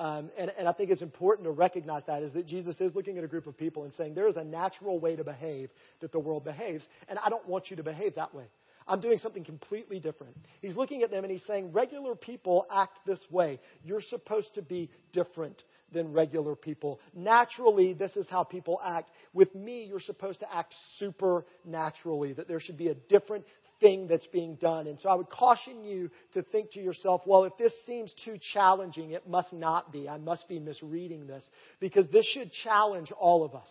Um, 0.00 0.30
and, 0.38 0.50
and 0.56 0.66
I 0.66 0.72
think 0.72 0.88
it's 0.88 1.02
important 1.02 1.44
to 1.44 1.50
recognize 1.50 2.02
that 2.06 2.22
is 2.22 2.32
that 2.32 2.46
Jesus 2.46 2.80
is 2.80 2.94
looking 2.94 3.18
at 3.18 3.24
a 3.24 3.26
group 3.26 3.46
of 3.46 3.58
people 3.58 3.84
and 3.84 3.92
saying 3.92 4.14
there 4.14 4.28
is 4.28 4.36
a 4.36 4.44
natural 4.44 4.98
way 4.98 5.14
to 5.14 5.22
behave 5.22 5.68
that 6.00 6.10
the 6.10 6.18
world 6.18 6.42
behaves, 6.42 6.86
and 7.06 7.18
I 7.18 7.28
don't 7.28 7.46
want 7.46 7.68
you 7.68 7.76
to 7.76 7.82
behave 7.82 8.14
that 8.14 8.34
way. 8.34 8.46
I'm 8.88 9.02
doing 9.02 9.18
something 9.18 9.44
completely 9.44 10.00
different. 10.00 10.34
He's 10.62 10.74
looking 10.74 11.02
at 11.02 11.10
them 11.10 11.22
and 11.22 11.30
he's 11.30 11.44
saying, 11.46 11.72
regular 11.72 12.14
people 12.14 12.66
act 12.74 12.98
this 13.06 13.22
way. 13.30 13.60
You're 13.84 14.00
supposed 14.00 14.54
to 14.54 14.62
be 14.62 14.90
different 15.12 15.62
than 15.92 16.12
regular 16.14 16.56
people. 16.56 16.98
Naturally, 17.14 17.92
this 17.92 18.16
is 18.16 18.26
how 18.30 18.42
people 18.42 18.80
act. 18.82 19.10
With 19.34 19.54
me, 19.54 19.84
you're 19.84 20.00
supposed 20.00 20.40
to 20.40 20.52
act 20.52 20.74
supernaturally, 20.98 22.32
that 22.32 22.48
there 22.48 22.60
should 22.60 22.78
be 22.78 22.88
a 22.88 22.94
different 22.94 23.44
thing 23.80 24.06
that's 24.06 24.26
being 24.26 24.56
done. 24.56 24.86
And 24.86 25.00
so 25.00 25.08
I 25.08 25.14
would 25.14 25.28
caution 25.28 25.84
you 25.84 26.10
to 26.34 26.42
think 26.42 26.72
to 26.72 26.80
yourself, 26.80 27.22
well, 27.26 27.44
if 27.44 27.52
this 27.58 27.72
seems 27.86 28.14
too 28.24 28.36
challenging, 28.52 29.10
it 29.10 29.28
must 29.28 29.52
not 29.52 29.92
be. 29.92 30.08
I 30.08 30.18
must 30.18 30.48
be 30.48 30.58
misreading 30.58 31.26
this 31.26 31.44
because 31.80 32.06
this 32.12 32.26
should 32.26 32.52
challenge 32.52 33.10
all 33.12 33.44
of 33.44 33.54
us. 33.54 33.68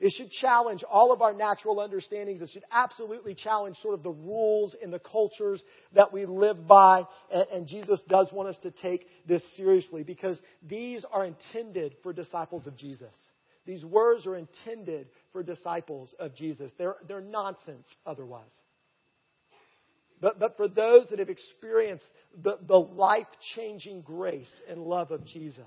It 0.00 0.12
should 0.16 0.30
challenge 0.30 0.84
all 0.88 1.12
of 1.12 1.22
our 1.22 1.32
natural 1.32 1.80
understandings. 1.80 2.40
It 2.40 2.50
should 2.52 2.64
absolutely 2.70 3.34
challenge 3.34 3.78
sort 3.78 3.94
of 3.94 4.04
the 4.04 4.12
rules 4.12 4.76
and 4.80 4.92
the 4.92 5.00
cultures 5.00 5.60
that 5.92 6.12
we 6.12 6.24
live 6.24 6.68
by. 6.68 7.04
And, 7.32 7.66
Jesus 7.66 8.00
does 8.08 8.30
want 8.32 8.48
us 8.48 8.58
to 8.62 8.70
take 8.70 9.06
this 9.26 9.42
seriously 9.56 10.04
because 10.04 10.38
these 10.62 11.04
are 11.10 11.24
intended 11.24 11.96
for 12.02 12.12
disciples 12.12 12.66
of 12.66 12.76
Jesus. 12.76 13.14
These 13.66 13.84
words 13.84 14.26
are 14.26 14.36
intended 14.36 15.08
for 15.32 15.42
disciples 15.42 16.14
of 16.18 16.34
Jesus. 16.34 16.70
They're, 16.78 16.96
they're 17.06 17.20
nonsense 17.20 17.86
otherwise. 18.06 18.52
But, 20.20 20.38
but 20.38 20.56
for 20.56 20.68
those 20.68 21.08
that 21.10 21.18
have 21.18 21.28
experienced 21.28 22.06
the, 22.42 22.58
the 22.66 22.78
life 22.78 23.26
changing 23.54 24.02
grace 24.02 24.52
and 24.68 24.82
love 24.82 25.10
of 25.10 25.24
Jesus, 25.24 25.64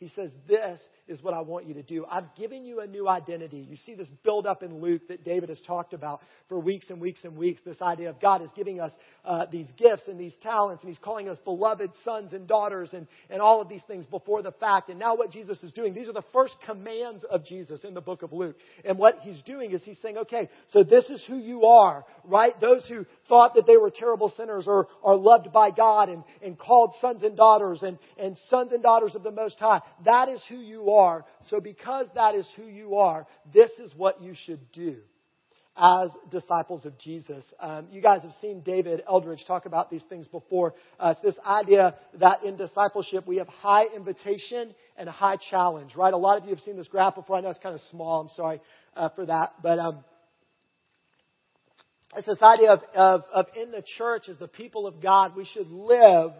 he 0.00 0.08
says, 0.08 0.30
This 0.48 0.78
is 1.06 1.22
what 1.22 1.34
I 1.34 1.40
want 1.40 1.66
you 1.66 1.74
to 1.74 1.82
do. 1.82 2.06
I've 2.08 2.34
given 2.36 2.64
you 2.64 2.80
a 2.80 2.86
new 2.86 3.06
identity. 3.08 3.66
You 3.68 3.76
see 3.76 3.94
this 3.94 4.08
build 4.22 4.46
up 4.46 4.62
in 4.62 4.80
Luke 4.80 5.08
that 5.08 5.24
David 5.24 5.48
has 5.48 5.60
talked 5.60 5.92
about 5.92 6.22
for 6.48 6.58
weeks 6.58 6.88
and 6.88 7.00
weeks 7.00 7.24
and 7.24 7.36
weeks. 7.36 7.60
This 7.66 7.82
idea 7.82 8.10
of 8.10 8.20
God 8.20 8.40
is 8.40 8.48
giving 8.56 8.80
us 8.80 8.92
uh, 9.24 9.46
these 9.52 9.66
gifts 9.76 10.04
and 10.06 10.18
these 10.18 10.34
talents, 10.40 10.82
and 10.82 10.88
He's 10.88 11.00
calling 11.00 11.28
us 11.28 11.36
beloved 11.44 11.90
sons 12.04 12.32
and 12.32 12.46
daughters 12.46 12.94
and, 12.94 13.08
and 13.28 13.42
all 13.42 13.60
of 13.60 13.68
these 13.68 13.82
things 13.88 14.06
before 14.06 14.40
the 14.40 14.52
fact. 14.52 14.88
And 14.88 14.98
now 14.98 15.16
what 15.16 15.32
Jesus 15.32 15.62
is 15.62 15.72
doing, 15.72 15.92
these 15.92 16.08
are 16.08 16.14
the 16.14 16.24
first 16.32 16.54
commands 16.64 17.24
of 17.24 17.44
Jesus 17.44 17.84
in 17.84 17.92
the 17.92 18.00
book 18.00 18.22
of 18.22 18.32
Luke. 18.32 18.56
And 18.84 18.96
what 18.98 19.18
He's 19.20 19.42
doing 19.42 19.72
is 19.72 19.84
He's 19.84 20.00
saying, 20.00 20.16
okay, 20.16 20.48
so 20.72 20.82
this 20.82 21.10
is 21.10 21.22
who 21.28 21.36
you 21.36 21.64
are, 21.64 22.06
right? 22.24 22.54
Those 22.58 22.86
who 22.88 23.04
thought 23.28 23.54
that 23.56 23.66
they 23.66 23.76
were 23.76 23.90
terrible 23.90 24.32
sinners 24.34 24.64
are, 24.66 24.86
are 25.02 25.16
loved 25.16 25.52
by 25.52 25.72
God 25.72 26.08
and, 26.08 26.24
and 26.42 26.58
called 26.58 26.94
sons 27.02 27.22
and 27.22 27.36
daughters 27.36 27.82
and, 27.82 27.98
and 28.16 28.38
sons 28.48 28.72
and 28.72 28.82
daughters 28.82 29.14
of 29.14 29.22
the 29.22 29.32
Most 29.32 29.58
High. 29.58 29.80
That 30.04 30.28
is 30.28 30.42
who 30.48 30.56
you 30.56 30.90
are. 30.90 31.24
So 31.48 31.60
because 31.60 32.06
that 32.14 32.34
is 32.34 32.48
who 32.56 32.64
you 32.64 32.96
are, 32.96 33.26
this 33.52 33.70
is 33.78 33.94
what 33.96 34.22
you 34.22 34.34
should 34.34 34.60
do. 34.72 34.96
as 35.76 36.10
disciples 36.30 36.84
of 36.84 36.98
Jesus. 36.98 37.44
Um, 37.58 37.88
you 37.90 38.02
guys 38.02 38.22
have 38.22 38.32
seen 38.40 38.60
David 38.60 39.02
Eldridge 39.08 39.44
talk 39.46 39.66
about 39.66 39.90
these 39.90 40.02
things 40.08 40.26
before. 40.28 40.74
Uh, 40.98 41.14
it's 41.16 41.22
this 41.22 41.44
idea 41.46 41.94
that 42.18 42.44
in 42.44 42.56
discipleship 42.56 43.26
we 43.26 43.38
have 43.38 43.48
high 43.48 43.86
invitation 43.94 44.74
and 44.96 45.08
high 45.08 45.38
challenge, 45.50 45.94
right? 45.96 46.12
A 46.12 46.18
lot 46.18 46.36
of 46.36 46.44
you 46.44 46.50
have 46.50 46.60
seen 46.60 46.76
this 46.76 46.88
graph 46.88 47.14
before. 47.14 47.36
I 47.36 47.40
know 47.40 47.50
it's 47.50 47.60
kind 47.60 47.74
of 47.74 47.80
small. 47.90 48.20
I'm 48.20 48.28
sorry 48.36 48.60
uh, 48.94 49.08
for 49.10 49.24
that, 49.26 49.54
but 49.62 49.78
um, 49.78 50.04
it's 52.16 52.26
this 52.26 52.42
idea 52.42 52.72
of, 52.72 52.80
of, 52.94 53.22
of 53.32 53.46
in 53.56 53.70
the 53.70 53.84
church 53.96 54.28
as 54.28 54.36
the 54.36 54.48
people 54.48 54.86
of 54.86 55.00
God, 55.00 55.36
we 55.36 55.44
should 55.44 55.68
live 55.68 56.32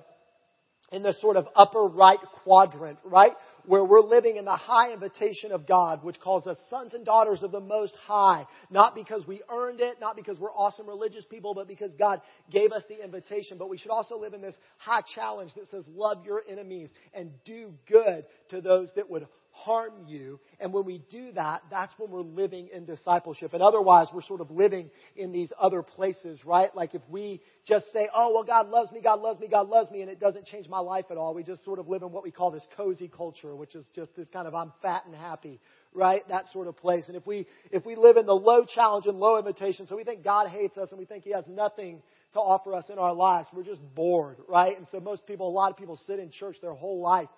in 0.93 1.03
the 1.03 1.13
sort 1.15 1.37
of 1.37 1.47
upper 1.55 1.83
right 1.83 2.19
quadrant, 2.43 2.99
right? 3.05 3.33
Where 3.67 3.85
we're 3.85 4.01
living 4.01 4.37
in 4.37 4.45
the 4.45 4.57
high 4.57 4.93
invitation 4.93 5.53
of 5.53 5.67
God, 5.67 6.03
which 6.03 6.19
calls 6.19 6.47
us 6.47 6.57
sons 6.69 6.95
and 6.95 7.05
daughters 7.05 7.43
of 7.43 7.53
the 7.53 7.61
Most 7.61 7.95
High. 8.07 8.47
Not 8.71 8.95
because 8.95 9.27
we 9.27 9.43
earned 9.49 9.81
it, 9.81 10.01
not 10.01 10.17
because 10.17 10.39
we're 10.39 10.53
awesome 10.53 10.89
religious 10.89 11.25
people, 11.25 11.55
but 11.55 11.69
because 11.69 11.93
God 11.95 12.21
gave 12.51 12.73
us 12.73 12.83
the 12.89 13.03
invitation. 13.03 13.59
But 13.59 13.71
we 13.71 13.79
should 13.79 13.91
also 13.91 14.19
live 14.19 14.35
in 14.35 14.43
this 14.43 14.57
high 14.79 15.03
challenge 15.15 15.53
that 15.55 15.71
says, 15.71 15.85
love 15.89 16.25
your 16.25 16.43
enemies 16.49 16.91
and 17.15 17.31
do 17.45 17.73
good 17.87 18.25
to 18.49 18.61
those 18.61 18.89
that 18.97 19.09
would 19.11 19.29
harm 19.65 19.93
you. 20.07 20.41
And 20.59 20.73
when 20.73 20.85
we 20.85 21.03
do 21.11 21.33
that, 21.33 21.63
that's 21.71 21.93
when 21.99 22.11
we're 22.11 22.21
living 22.21 22.69
in 22.73 22.85
discipleship. 22.85 23.53
And 23.53 23.63
otherwise, 23.63 24.09
we're 24.13 24.23
sort 24.23 24.41
of 24.41 24.51
living 24.51 24.91
in 25.17 25.33
these 25.33 25.53
other 25.59 25.83
places, 25.83 26.45
right? 26.45 26.75
Like 26.75 26.95
if 26.95 27.03
we 27.09 27.41
just 27.67 27.87
say, 27.93 28.09
oh, 28.15 28.33
well, 28.33 28.45
God 28.45 28.69
loves 28.69 28.91
me, 28.93 29.01
God 29.03 29.21
loves 29.21 29.39
me, 29.41 29.49
God 29.49 29.69
loves 29.69 29.91
me, 29.91 30.03
and 30.03 30.11
it 30.11 30.21
doesn't 30.21 30.47
change 30.47 30.69
my 30.69 30.79
life 30.79 31.07
at 31.11 31.17
all. 31.17 31.35
We 31.35 31.43
just 31.43 31.65
sort 31.65 31.79
of 31.79 31.89
live 31.89 32.03
in 32.03 32.11
what 32.13 32.25
we 32.25 32.31
call 32.31 32.51
this 32.51 32.67
cozy 32.77 33.09
culture, 33.09 33.55
which 33.55 33.75
is 33.75 33.85
just 33.95 34.15
this 34.17 34.29
kind 34.29 34.47
of 34.49 34.55
I'm 34.55 34.73
fat 34.83 35.05
and 35.07 35.15
happy, 35.15 35.61
right? 35.93 36.27
That 36.29 36.47
sort 36.53 36.67
of 36.67 36.77
place. 36.77 37.05
And 37.09 37.17
if 37.17 37.27
we, 37.27 37.47
if 37.71 37.85
we 37.85 37.97
live 37.97 38.17
in 38.17 38.27
the 38.27 38.35
low 38.35 38.65
challenge 38.65 39.07
and 39.07 39.19
low 39.19 39.39
invitation, 39.39 39.87
so 39.87 39.97
we 39.97 40.05
think 40.05 40.25
God 40.25 40.49
hates 40.49 40.79
us 40.79 40.91
and 40.91 40.99
we 40.99 41.05
think 41.05 41.25
He 41.25 41.33
has 41.33 41.45
nothing 41.49 42.03
to 42.33 42.39
offer 42.39 42.75
us 42.75 42.89
in 42.89 42.99
our 42.99 43.13
lives, 43.13 43.49
we're 43.53 43.65
just 43.65 43.83
bored, 43.95 44.37
right? 44.49 44.77
And 44.77 44.87
so 44.91 45.01
most 45.01 45.27
people, 45.27 45.49
a 45.49 45.51
lot 45.51 45.71
of 45.71 45.77
people 45.77 45.99
sit 46.07 46.19
in 46.19 46.31
church 46.31 46.57
their 46.63 46.75
whole 46.75 47.01
life 47.01 47.29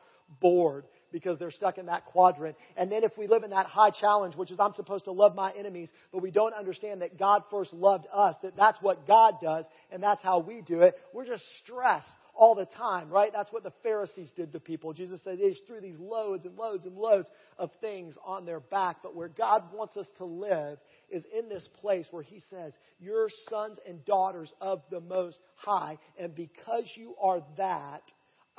bored 0.41 0.85
because 1.13 1.39
they're 1.39 1.51
stuck 1.51 1.79
in 1.79 1.87
that 1.87 2.07
quadrant. 2.07 2.57
And 2.77 2.91
then 2.91 3.05
if 3.05 3.17
we 3.17 3.27
live 3.27 3.43
in 3.45 3.51
that 3.51 3.67
high 3.67 3.91
challenge, 3.91 4.35
which 4.35 4.51
is 4.51 4.59
I'm 4.59 4.75
supposed 4.75 5.05
to 5.05 5.13
love 5.13 5.35
my 5.35 5.53
enemies, 5.53 5.91
but 6.11 6.23
we 6.23 6.31
don't 6.31 6.55
understand 6.55 7.03
that 7.03 7.19
God 7.19 7.43
first 7.51 7.73
loved 7.73 8.07
us, 8.13 8.35
that 8.43 8.57
that's 8.57 8.79
what 8.81 9.07
God 9.07 9.35
does, 9.41 9.67
and 9.91 10.03
that's 10.03 10.23
how 10.23 10.41
we 10.41 10.63
do 10.63 10.81
it, 10.81 10.95
we're 11.13 11.27
just 11.27 11.45
stressed 11.63 12.09
all 12.35 12.55
the 12.55 12.67
time, 12.67 13.11
right? 13.11 13.31
That's 13.33 13.53
what 13.53 13.63
the 13.63 13.73
Pharisees 13.83 14.33
did 14.35 14.53
to 14.53 14.61
people. 14.61 14.93
Jesus 14.93 15.21
said 15.23 15.39
they 15.39 15.51
just 15.51 15.67
threw 15.67 15.81
these 15.81 15.99
loads 15.99 16.47
and 16.47 16.57
loads 16.57 16.87
and 16.87 16.97
loads 16.97 17.29
of 17.59 17.71
things 17.81 18.17
on 18.25 18.47
their 18.47 18.61
back. 18.61 18.99
But 19.03 19.15
where 19.15 19.29
God 19.29 19.65
wants 19.73 19.97
us 19.97 20.07
to 20.19 20.25
live 20.25 20.79
is 21.11 21.25
in 21.37 21.49
this 21.49 21.69
place 21.81 22.09
where 22.11 22.23
He 22.23 22.41
says, 22.49 22.73
You're 22.99 23.29
sons 23.49 23.79
and 23.87 24.05
daughters 24.05 24.53
of 24.61 24.83
the 24.91 25.01
Most 25.01 25.39
High, 25.57 25.99
and 26.19 26.35
because 26.35 26.91
you 26.97 27.15
are 27.21 27.43
that, 27.59 28.03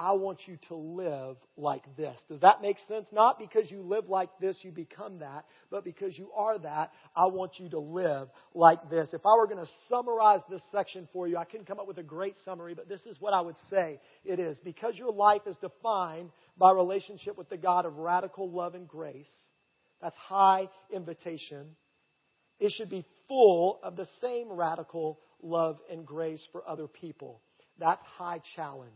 I 0.04 0.12
want 0.16 0.40
you 0.48 0.58
to 0.68 0.76
live 0.76 1.38
like 1.56 1.84
this. 1.96 2.20
Does 2.28 2.42
that 2.42 2.62
make 2.62 2.76
sense? 2.90 3.08
Not 3.14 3.40
because 3.40 3.72
you 3.72 3.80
live 3.80 4.10
like 4.10 4.30
this, 4.42 4.60
you 4.62 4.70
become 4.72 5.20
that, 5.20 5.46
but 5.72 5.86
because 5.86 6.18
you 6.18 6.30
are 6.36 6.60
that, 6.60 6.92
I 7.16 7.28
want 7.28 7.54
you 7.58 7.70
to 7.70 7.80
live 7.80 8.28
like 8.54 8.90
this. 8.90 9.08
If 9.14 9.26
I 9.26 9.38
were 9.38 9.48
going 9.48 9.64
to 9.64 9.72
summarize 9.88 10.42
this 10.50 10.62
section 10.74 11.08
for 11.14 11.26
you, 11.26 11.38
I 11.38 11.46
couldn't 11.46 11.68
come 11.68 11.80
up 11.80 11.88
with 11.88 12.00
a 12.00 12.04
great 12.04 12.36
summary, 12.44 12.74
but 12.74 12.90
this 12.90 13.06
is 13.06 13.16
what 13.22 13.34
I 13.34 13.40
would 13.40 13.56
say 13.70 14.02
it 14.26 14.40
is. 14.40 14.60
Because 14.60 14.98
your 14.98 15.14
life 15.14 15.44
is 15.48 15.56
defined 15.62 16.32
by 16.58 16.74
relationship 16.74 17.38
with 17.38 17.48
the 17.48 17.58
God 17.58 17.86
of 17.86 17.96
radical 17.96 18.52
love 18.52 18.76
and 18.76 18.90
grace, 18.90 19.32
that's 20.02 20.18
high 20.18 20.68
invitation, 20.92 21.78
it 22.60 22.74
should 22.76 22.90
be 22.90 23.06
full 23.30 23.80
of 23.84 23.96
the 23.96 24.08
same 24.20 24.52
radical 24.52 25.22
love 25.42 25.78
and 25.90 26.06
grace 26.06 26.46
for 26.52 26.68
other 26.68 26.90
people. 26.90 27.42
That's 27.80 28.04
high 28.18 28.42
challenge. 28.58 28.92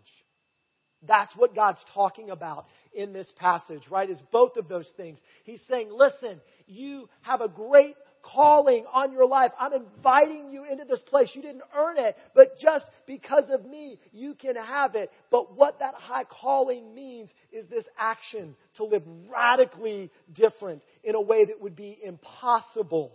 That's 1.06 1.36
what 1.36 1.56
God's 1.56 1.84
talking 1.94 2.30
about 2.30 2.66
in 2.94 3.14
this 3.14 3.32
passage, 3.38 3.84
right? 3.90 4.10
Is 4.10 4.22
both 4.32 4.58
of 4.58 4.68
those 4.68 4.92
things. 4.98 5.20
He's 5.44 5.62
saying, 5.70 5.90
listen, 5.92 6.42
you 6.66 7.08
have 7.22 7.42
a 7.42 7.48
great 7.48 7.96
calling 8.24 8.86
on 8.92 9.14
your 9.14 9.26
life. 9.26 9.52
I'm 9.60 9.74
inviting 9.74 10.50
you 10.50 10.66
into 10.66 10.86
this 10.86 11.02
place. 11.08 11.32
You 11.34 11.42
didn't 11.42 11.64
earn 11.76 11.98
it, 11.98 12.16
but 12.36 12.58
just 12.60 12.86
because 13.06 13.46
of 13.50 13.66
me, 13.66 14.00
you 14.12 14.34
can 14.34 14.56
have 14.56 14.96
it. 14.96 15.12
But 15.32 15.56
what 15.56 15.80
that 15.80 15.94
high 15.96 16.26
calling 16.26 16.94
means 16.94 17.30
is 17.52 17.68
this 17.68 17.86
action 17.98 18.56
to 18.76 18.84
live 18.84 19.04
radically 19.30 20.12
different 20.34 20.84
in 21.04 21.16
a 21.16 21.22
way 21.22 21.46
that 21.46 21.62
would 21.62 21.76
be 21.76 21.98
impossible 22.04 23.14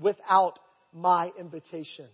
without 0.00 0.58
my 0.92 1.30
invitation. 1.38 2.08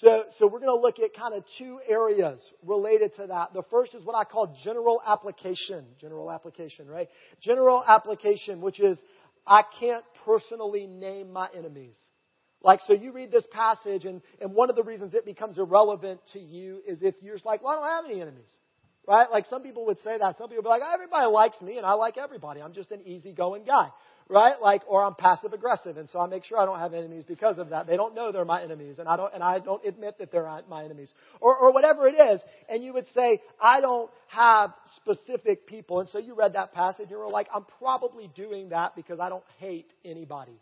So, 0.00 0.24
so 0.38 0.46
we're 0.46 0.60
going 0.60 0.74
to 0.74 0.80
look 0.80 0.98
at 0.98 1.14
kind 1.14 1.34
of 1.34 1.44
two 1.58 1.78
areas 1.86 2.40
related 2.64 3.14
to 3.16 3.26
that. 3.26 3.52
The 3.52 3.62
first 3.70 3.94
is 3.94 4.02
what 4.04 4.14
I 4.14 4.24
call 4.24 4.56
general 4.64 5.02
application. 5.06 5.84
General 6.00 6.30
application, 6.30 6.88
right? 6.88 7.08
General 7.42 7.84
application, 7.86 8.62
which 8.62 8.80
is 8.80 8.98
I 9.46 9.62
can't 9.78 10.04
personally 10.24 10.86
name 10.86 11.32
my 11.32 11.48
enemies. 11.54 11.96
Like, 12.62 12.80
so 12.86 12.94
you 12.94 13.12
read 13.12 13.30
this 13.30 13.46
passage, 13.52 14.04
and, 14.04 14.22
and 14.40 14.54
one 14.54 14.70
of 14.70 14.76
the 14.76 14.84
reasons 14.84 15.14
it 15.14 15.26
becomes 15.26 15.58
irrelevant 15.58 16.20
to 16.32 16.38
you 16.38 16.80
is 16.86 17.02
if 17.02 17.16
you're 17.20 17.34
just 17.34 17.44
like, 17.44 17.62
well, 17.62 17.72
I 17.72 17.74
don't 17.74 18.04
have 18.04 18.10
any 18.10 18.22
enemies. 18.22 18.50
Right? 19.06 19.28
Like 19.30 19.46
some 19.46 19.62
people 19.62 19.86
would 19.86 19.98
say 20.00 20.16
that. 20.16 20.38
Some 20.38 20.48
people 20.48 20.62
would 20.62 20.64
be 20.64 20.68
like, 20.68 20.82
everybody 20.94 21.26
likes 21.26 21.60
me, 21.60 21.76
and 21.76 21.84
I 21.84 21.94
like 21.94 22.16
everybody. 22.16 22.62
I'm 22.62 22.72
just 22.72 22.92
an 22.92 23.02
easygoing 23.04 23.64
guy 23.64 23.90
right? 24.32 24.60
Like, 24.60 24.82
or 24.88 25.04
I'm 25.04 25.14
passive 25.14 25.52
aggressive, 25.52 25.98
and 25.98 26.08
so 26.08 26.18
I 26.18 26.26
make 26.26 26.44
sure 26.44 26.58
I 26.58 26.64
don't 26.64 26.78
have 26.78 26.94
enemies 26.94 27.24
because 27.28 27.58
of 27.58 27.68
that. 27.68 27.86
They 27.86 27.96
don't 27.96 28.14
know 28.14 28.32
they're 28.32 28.46
my 28.46 28.62
enemies, 28.62 28.98
and 28.98 29.06
I 29.06 29.16
don't, 29.16 29.32
and 29.34 29.42
I 29.42 29.58
don't 29.58 29.84
admit 29.84 30.18
that 30.18 30.32
they're 30.32 30.48
my 30.68 30.84
enemies, 30.84 31.10
or, 31.40 31.56
or 31.56 31.72
whatever 31.72 32.08
it 32.08 32.14
is. 32.14 32.40
And 32.68 32.82
you 32.82 32.94
would 32.94 33.06
say, 33.14 33.42
I 33.60 33.82
don't 33.82 34.10
have 34.28 34.70
specific 34.96 35.66
people, 35.66 36.00
and 36.00 36.08
so 36.08 36.18
you 36.18 36.34
read 36.34 36.54
that 36.54 36.72
passage, 36.72 37.02
and 37.02 37.10
you 37.10 37.18
were 37.18 37.28
like, 37.28 37.48
I'm 37.54 37.66
probably 37.78 38.30
doing 38.34 38.70
that 38.70 38.96
because 38.96 39.20
I 39.20 39.28
don't 39.28 39.44
hate 39.58 39.92
anybody, 40.02 40.58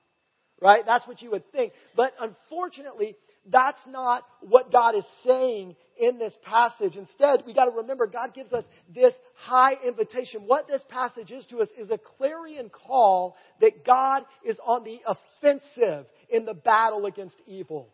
right? 0.60 0.82
That's 0.84 1.06
what 1.06 1.22
you 1.22 1.30
would 1.30 1.50
think. 1.52 1.72
But 1.94 2.12
unfortunately, 2.20 3.16
that's 3.46 3.80
not 3.86 4.24
what 4.40 4.70
God 4.70 4.94
is 4.94 5.04
saying 5.24 5.76
in 5.98 6.18
this 6.18 6.34
passage. 6.42 6.96
Instead, 6.96 7.40
we 7.46 7.54
got 7.54 7.66
to 7.66 7.70
remember 7.70 8.06
God 8.06 8.34
gives 8.34 8.52
us 8.52 8.64
this 8.94 9.14
high 9.34 9.74
invitation. 9.86 10.42
What 10.46 10.66
this 10.66 10.82
passage 10.88 11.30
is 11.30 11.46
to 11.46 11.58
us 11.58 11.68
is 11.78 11.90
a 11.90 11.98
clarion 11.98 12.70
call 12.70 13.36
that 13.60 13.84
God 13.84 14.24
is 14.44 14.58
on 14.64 14.84
the 14.84 15.00
offensive 15.06 16.06
in 16.28 16.44
the 16.44 16.54
battle 16.54 17.06
against 17.06 17.36
evil, 17.46 17.92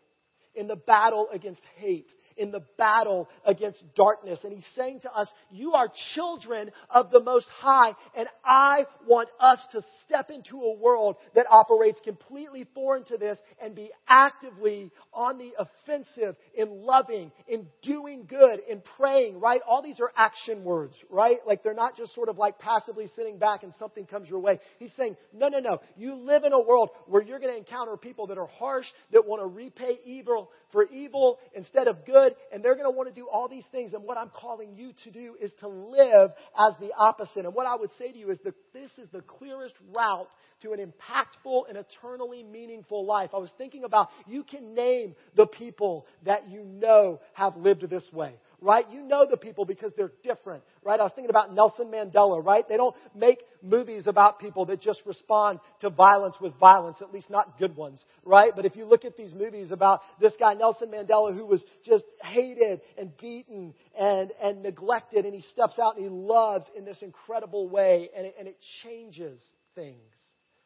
in 0.53 0.67
the 0.67 0.75
battle 0.75 1.29
against 1.31 1.61
hate, 1.77 2.11
in 2.37 2.51
the 2.51 2.63
battle 2.77 3.27
against 3.45 3.83
darkness. 3.95 4.39
And 4.43 4.53
he's 4.53 4.67
saying 4.75 5.01
to 5.01 5.11
us, 5.11 5.29
you 5.51 5.73
are 5.73 5.91
children 6.15 6.71
of 6.89 7.11
the 7.11 7.21
Most 7.21 7.47
High, 7.49 7.93
and 8.15 8.27
I 8.43 8.85
want 9.07 9.29
us 9.39 9.59
to 9.71 9.81
step 10.05 10.29
into 10.29 10.61
a 10.61 10.77
world 10.77 11.17
that 11.35 11.45
operates 11.49 11.99
completely 12.03 12.65
foreign 12.73 13.03
to 13.05 13.17
this 13.17 13.39
and 13.61 13.75
be 13.75 13.91
actively 14.07 14.91
on 15.13 15.37
the 15.37 15.51
offensive 15.57 16.35
in 16.53 16.69
loving, 16.69 17.31
in 17.47 17.67
doing 17.81 18.25
good, 18.27 18.59
in 18.69 18.81
praying, 18.97 19.39
right? 19.39 19.61
All 19.67 19.81
these 19.81 19.99
are 19.99 20.11
action 20.15 20.63
words, 20.63 20.95
right? 21.09 21.37
Like 21.45 21.63
they're 21.63 21.73
not 21.73 21.95
just 21.97 22.13
sort 22.13 22.29
of 22.29 22.37
like 22.37 22.59
passively 22.59 23.09
sitting 23.15 23.37
back 23.37 23.63
and 23.63 23.73
something 23.79 24.05
comes 24.05 24.29
your 24.29 24.39
way. 24.39 24.59
He's 24.79 24.93
saying, 24.97 25.17
no, 25.33 25.49
no, 25.49 25.59
no. 25.59 25.79
You 25.95 26.15
live 26.15 26.43
in 26.43 26.53
a 26.53 26.61
world 26.61 26.89
where 27.07 27.21
you're 27.21 27.39
going 27.39 27.51
to 27.51 27.57
encounter 27.57 27.97
people 27.97 28.27
that 28.27 28.37
are 28.37 28.47
harsh, 28.47 28.85
that 29.11 29.25
want 29.25 29.41
to 29.41 29.47
repay 29.47 29.99
evil 30.05 30.51
for 30.71 30.85
evil 30.85 31.39
instead 31.53 31.87
of 31.87 32.05
good, 32.27 32.37
and 32.51 32.63
they're 32.63 32.75
going 32.75 32.85
to 32.85 32.95
want 32.95 33.09
to 33.09 33.15
do 33.15 33.27
all 33.27 33.47
these 33.47 33.65
things. 33.71 33.93
And 33.93 34.03
what 34.03 34.17
I'm 34.17 34.29
calling 34.29 34.75
you 34.75 34.91
to 35.03 35.11
do 35.11 35.35
is 35.39 35.53
to 35.59 35.67
live 35.67 36.31
as 36.57 36.73
the 36.79 36.91
opposite. 36.97 37.45
And 37.45 37.53
what 37.53 37.67
I 37.67 37.75
would 37.75 37.91
say 37.97 38.11
to 38.11 38.17
you 38.17 38.29
is 38.29 38.39
that 38.43 38.55
this 38.73 38.91
is 38.97 39.07
the 39.11 39.21
clearest 39.21 39.75
route 39.95 40.29
to 40.61 40.73
an 40.73 40.79
impactful 40.79 41.69
and 41.69 41.77
eternally 41.77 42.43
meaningful 42.43 43.05
life. 43.05 43.31
I 43.33 43.37
was 43.37 43.51
thinking 43.57 43.83
about 43.83 44.09
you 44.25 44.43
can 44.43 44.73
name 44.73 45.15
the 45.35 45.47
people 45.47 46.07
that 46.25 46.47
you 46.49 46.63
know 46.63 47.19
have 47.33 47.55
lived 47.55 47.89
this 47.89 48.07
way 48.11 48.33
right? 48.61 48.85
You 48.89 49.01
know 49.01 49.27
the 49.29 49.37
people 49.37 49.65
because 49.65 49.91
they're 49.95 50.11
different, 50.23 50.63
right? 50.87 51.01
I 51.01 51.03
was 51.03 51.11
thinking 51.13 51.29
about 51.29 51.53
Nelson 51.53 51.91
Mandela, 51.91 52.43
right? 52.43 52.63
They 52.67 52.77
don't 52.77 52.95
make 53.13 53.39
movies 53.61 54.07
about 54.07 54.39
people 54.39 54.65
that 54.67 54.79
just 54.79 55.01
respond 55.05 55.59
to 55.81 55.89
violence 55.89 56.37
with 56.39 56.57
violence, 56.57 56.97
at 57.01 57.13
least 57.13 57.29
not 57.29 57.59
good 57.59 57.75
ones, 57.75 58.01
right? 58.23 58.53
But 58.55 58.65
if 58.65 58.77
you 58.77 58.85
look 58.85 59.03
at 59.03 59.17
these 59.17 59.33
movies 59.33 59.71
about 59.71 59.99
this 60.21 60.31
guy, 60.39 60.53
Nelson 60.53 60.89
Mandela, 60.89 61.35
who 61.35 61.45
was 61.45 61.61
just 61.85 62.05
hated 62.23 62.79
and 62.97 63.11
beaten 63.17 63.73
and, 63.99 64.31
and 64.41 64.63
neglected, 64.63 65.25
and 65.25 65.35
he 65.35 65.41
steps 65.51 65.77
out 65.77 65.97
and 65.97 66.05
he 66.05 66.09
loves 66.09 66.65
in 66.75 66.85
this 66.85 67.01
incredible 67.01 67.67
way, 67.67 68.09
and 68.15 68.25
it, 68.25 68.35
and 68.39 68.47
it 68.47 68.57
changes 68.81 69.41
things 69.75 70.16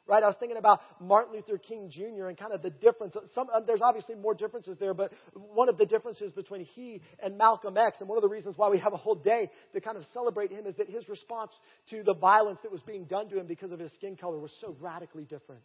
right? 0.08 0.24
I 0.24 0.28
was 0.28 0.36
thinking 0.40 0.58
about 0.58 0.82
Martin 1.00 1.34
Luther 1.34 1.58
King 1.58 1.90
Jr. 1.90 2.28
and 2.28 2.38
kind 2.38 2.54
of 2.54 2.62
the 2.62 2.70
difference. 2.70 3.16
Some, 3.34 3.48
uh, 3.54 3.62
there's 3.62 3.82
obviously 3.82 4.16
more 4.16 4.34
differences 4.34 4.78
there, 4.80 4.94
but 4.94 5.12
one 5.34 5.70
of 5.70 5.78
the 5.78 5.86
differences 5.86 6.32
between 6.32 6.66
he 6.66 7.02
and 7.24 7.38
Malcolm 7.38 7.78
X, 7.78 7.98
and 8.00 8.10
one 8.10 8.18
of 8.18 8.22
the 8.22 8.30
reasons 8.30 8.58
why 8.58 8.70
we 8.70 8.80
have 8.80 8.94
a 8.94 8.98
whole 8.98 9.16
day 9.16 9.50
to 9.74 9.82
kind 9.82 9.98
of 9.98 10.04
celebrate 10.14 10.52
him, 10.52 10.66
is 10.66 10.76
that 10.76 10.90
his 10.90 11.08
response 11.08 11.54
to 11.90 12.04
the 12.04 12.16
violence 12.16 12.60
that 12.64 12.72
was 12.72 12.82
being 12.82 13.06
done 13.06 13.30
to 13.30 13.40
him 13.40 13.48
because 13.48 13.72
of 13.72 13.80
his 13.80 13.94
skin 13.94 14.16
color 14.16 14.40
was 14.40 14.54
so 14.60 14.76
radically 14.80 15.24
different, 15.24 15.62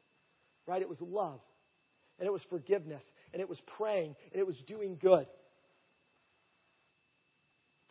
right? 0.66 0.83
It 0.83 0.88
was 0.88 1.00
love. 1.00 1.40
and 2.19 2.26
it 2.26 2.33
was 2.33 2.43
forgiveness, 2.49 3.02
and 3.33 3.40
it 3.43 3.49
was 3.49 3.61
praying, 3.76 4.14
and 4.33 4.40
it 4.40 4.47
was 4.47 4.62
doing 4.66 4.99
good. 5.00 5.26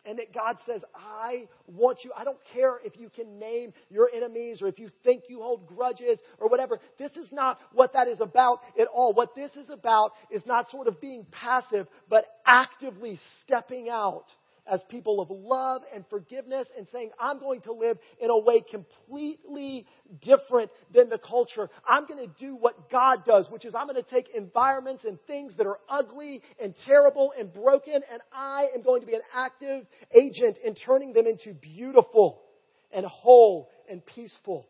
And 0.06 0.18
that 0.18 0.32
God 0.32 0.56
says, 0.64 0.82
I 0.94 1.48
want 1.66 1.98
you. 2.04 2.12
I 2.16 2.24
don't 2.24 2.38
care 2.54 2.78
if 2.84 2.96
you 2.98 3.08
can 3.08 3.38
name 3.38 3.72
your 3.90 4.08
enemies 4.14 4.62
or 4.62 4.68
if 4.68 4.78
you 4.78 4.88
think 5.04 5.24
you 5.28 5.40
hold 5.40 5.66
grudges 5.66 6.18
or 6.38 6.48
whatever. 6.48 6.78
This 6.98 7.12
is 7.16 7.32
not 7.32 7.58
what 7.72 7.92
that 7.94 8.06
is 8.06 8.20
about 8.20 8.60
at 8.78 8.86
all. 8.86 9.12
What 9.12 9.34
this 9.34 9.54
is 9.56 9.68
about 9.68 10.12
is 10.30 10.46
not 10.46 10.70
sort 10.70 10.86
of 10.86 11.00
being 11.00 11.26
passive, 11.30 11.88
but 12.08 12.24
actively 12.46 13.18
stepping 13.42 13.88
out 13.88 14.26
as 14.66 14.82
people 14.88 15.20
of 15.20 15.30
love 15.30 15.82
and 15.94 16.04
forgiveness 16.10 16.66
and 16.76 16.86
saying, 16.88 17.10
I'm 17.20 17.38
going 17.38 17.60
to 17.62 17.72
live 17.72 17.98
in 18.20 18.30
a 18.30 18.38
way 18.38 18.62
completely 18.68 19.86
different 20.22 20.70
than 20.92 21.08
the 21.08 21.18
culture. 21.18 21.68
I'm 21.88 22.06
going 22.06 22.26
to 22.26 22.34
do 22.38 22.56
what 22.56 22.90
God 22.90 23.24
does, 23.24 23.48
which 23.50 23.64
is 23.64 23.74
I'm 23.74 23.86
going 23.86 24.02
to 24.02 24.10
take 24.10 24.28
environments 24.34 25.04
and 25.04 25.18
things 25.26 25.56
that 25.56 25.66
are 25.66 25.78
ugly 25.88 26.42
and 26.60 26.74
terrible 26.86 27.32
and 27.38 27.52
broken, 27.52 27.94
and 27.94 28.20
I 28.32 28.66
am 28.74 28.82
going 28.82 29.00
to 29.00 29.06
be 29.06 29.14
an 29.14 29.22
active 29.34 29.86
agent 30.12 30.58
in 30.64 30.74
turning 30.74 31.12
them 31.12 31.26
into 31.26 31.54
beautiful 31.54 32.42
and 32.92 33.06
whole 33.06 33.70
and 33.88 34.04
peaceful. 34.04 34.68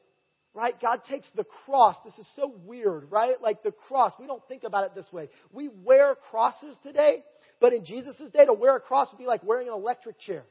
Right? 0.54 0.72
God 0.80 1.02
takes 1.06 1.28
the 1.36 1.44
cross. 1.44 1.96
This 2.02 2.16
is 2.16 2.26
so 2.34 2.54
weird, 2.64 3.10
right? 3.10 3.34
Like 3.42 3.62
the 3.62 3.72
cross. 3.72 4.14
We 4.18 4.26
don't 4.26 4.42
think 4.48 4.64
about 4.64 4.84
it 4.84 4.94
this 4.94 5.06
way. 5.12 5.28
We 5.52 5.68
wear 5.84 6.14
crosses 6.30 6.78
today 6.82 7.22
but 7.60 7.72
in 7.72 7.84
Jesus' 7.84 8.16
day, 8.32 8.44
to 8.44 8.52
wear 8.52 8.76
a 8.76 8.80
cross 8.80 9.08
would 9.12 9.18
be 9.18 9.26
like 9.26 9.42
wearing 9.42 9.68
an 9.68 9.74
electric 9.74 10.18
chair. 10.20 10.44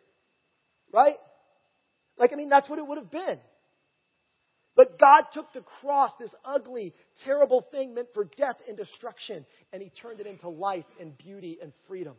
Right? 0.91 1.15
Like, 2.17 2.31
I 2.33 2.35
mean, 2.35 2.49
that's 2.49 2.69
what 2.69 2.79
it 2.79 2.87
would 2.87 2.97
have 2.97 3.11
been. 3.11 3.39
But 4.75 4.99
God 4.99 5.23
took 5.33 5.53
the 5.53 5.61
cross, 5.81 6.11
this 6.19 6.31
ugly, 6.43 6.93
terrible 7.23 7.65
thing 7.71 7.93
meant 7.93 8.09
for 8.13 8.25
death 8.37 8.57
and 8.67 8.75
destruction, 8.75 9.45
and 9.71 9.81
He 9.81 9.89
turned 10.01 10.19
it 10.19 10.27
into 10.27 10.49
life 10.49 10.85
and 10.99 11.17
beauty 11.17 11.59
and 11.61 11.71
freedom. 11.87 12.15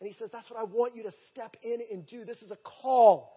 And 0.00 0.08
He 0.08 0.14
says, 0.18 0.30
That's 0.32 0.50
what 0.50 0.58
I 0.58 0.64
want 0.64 0.94
you 0.94 1.02
to 1.02 1.12
step 1.30 1.56
in 1.62 1.80
and 1.90 2.06
do. 2.06 2.24
This 2.24 2.42
is 2.42 2.50
a 2.50 2.58
call 2.82 3.33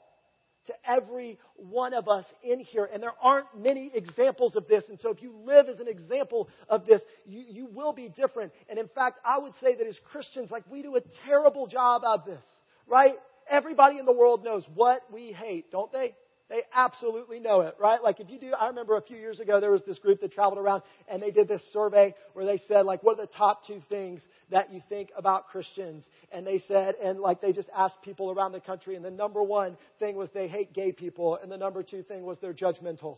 to 0.67 0.73
every 0.85 1.39
one 1.55 1.93
of 1.93 2.07
us 2.07 2.25
in 2.43 2.59
here. 2.59 2.87
And 2.91 3.01
there 3.01 3.13
aren't 3.21 3.47
many 3.57 3.91
examples 3.93 4.55
of 4.55 4.67
this. 4.67 4.83
And 4.89 4.99
so 4.99 5.09
if 5.09 5.21
you 5.21 5.33
live 5.45 5.67
as 5.67 5.79
an 5.79 5.87
example 5.87 6.49
of 6.69 6.85
this, 6.85 7.01
you, 7.25 7.43
you 7.49 7.65
will 7.65 7.93
be 7.93 8.09
different. 8.09 8.53
And 8.69 8.77
in 8.77 8.87
fact, 8.89 9.19
I 9.25 9.39
would 9.39 9.53
say 9.55 9.75
that 9.75 9.87
as 9.87 9.99
Christians, 10.11 10.51
like 10.51 10.63
we 10.69 10.81
do 10.81 10.95
a 10.95 11.01
terrible 11.25 11.67
job 11.67 12.03
of 12.05 12.25
this, 12.25 12.43
right? 12.85 13.15
Everybody 13.49 13.97
in 13.97 14.05
the 14.05 14.13
world 14.13 14.43
knows 14.43 14.65
what 14.75 15.01
we 15.11 15.31
hate, 15.31 15.71
don't 15.71 15.91
they? 15.91 16.15
They 16.49 16.61
absolutely 16.73 17.41
know 17.41 17.61
it, 17.61 17.75
right? 17.77 18.01
Like 18.01 18.21
if 18.21 18.29
you 18.29 18.39
do, 18.39 18.53
I 18.53 18.67
remember 18.67 18.95
a 18.95 19.01
few 19.01 19.17
years 19.17 19.41
ago 19.41 19.59
there 19.59 19.71
was 19.71 19.83
this 19.85 19.99
group 19.99 20.21
that 20.21 20.31
traveled 20.31 20.59
around 20.59 20.81
and 21.09 21.21
they 21.21 21.31
did 21.31 21.49
this 21.49 21.61
survey 21.73 22.15
where 22.33 22.45
they 22.45 22.57
said 22.69 22.85
like, 22.85 23.03
what 23.03 23.19
are 23.19 23.25
the 23.25 23.31
top 23.33 23.65
two 23.67 23.81
things 23.89 24.25
that 24.49 24.71
you 24.71 24.79
think 24.87 25.09
about 25.17 25.47
Christians? 25.47 26.05
And 26.31 26.47
they 26.47 26.59
said, 26.59 26.95
and 27.03 27.19
like 27.19 27.41
they 27.41 27.51
just 27.51 27.69
asked 27.75 28.01
people 28.01 28.31
around 28.31 28.53
the 28.53 28.61
country 28.61 28.95
and 28.95 29.03
the 29.03 29.11
number 29.11 29.43
one 29.43 29.75
thing 29.99 30.15
was 30.15 30.29
they 30.33 30.47
hate 30.47 30.71
gay 30.71 30.93
people 30.93 31.37
and 31.41 31.51
the 31.51 31.57
number 31.57 31.83
two 31.83 32.03
thing 32.03 32.23
was 32.23 32.37
they're 32.41 32.53
judgmental. 32.53 33.17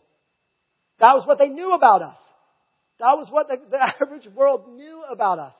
That 0.98 1.14
was 1.14 1.24
what 1.24 1.38
they 1.38 1.48
knew 1.48 1.72
about 1.72 2.02
us. 2.02 2.18
That 2.98 3.16
was 3.16 3.28
what 3.30 3.46
the, 3.46 3.58
the 3.70 3.80
average 4.02 4.26
world 4.34 4.74
knew 4.74 5.02
about 5.08 5.38
us. 5.38 5.54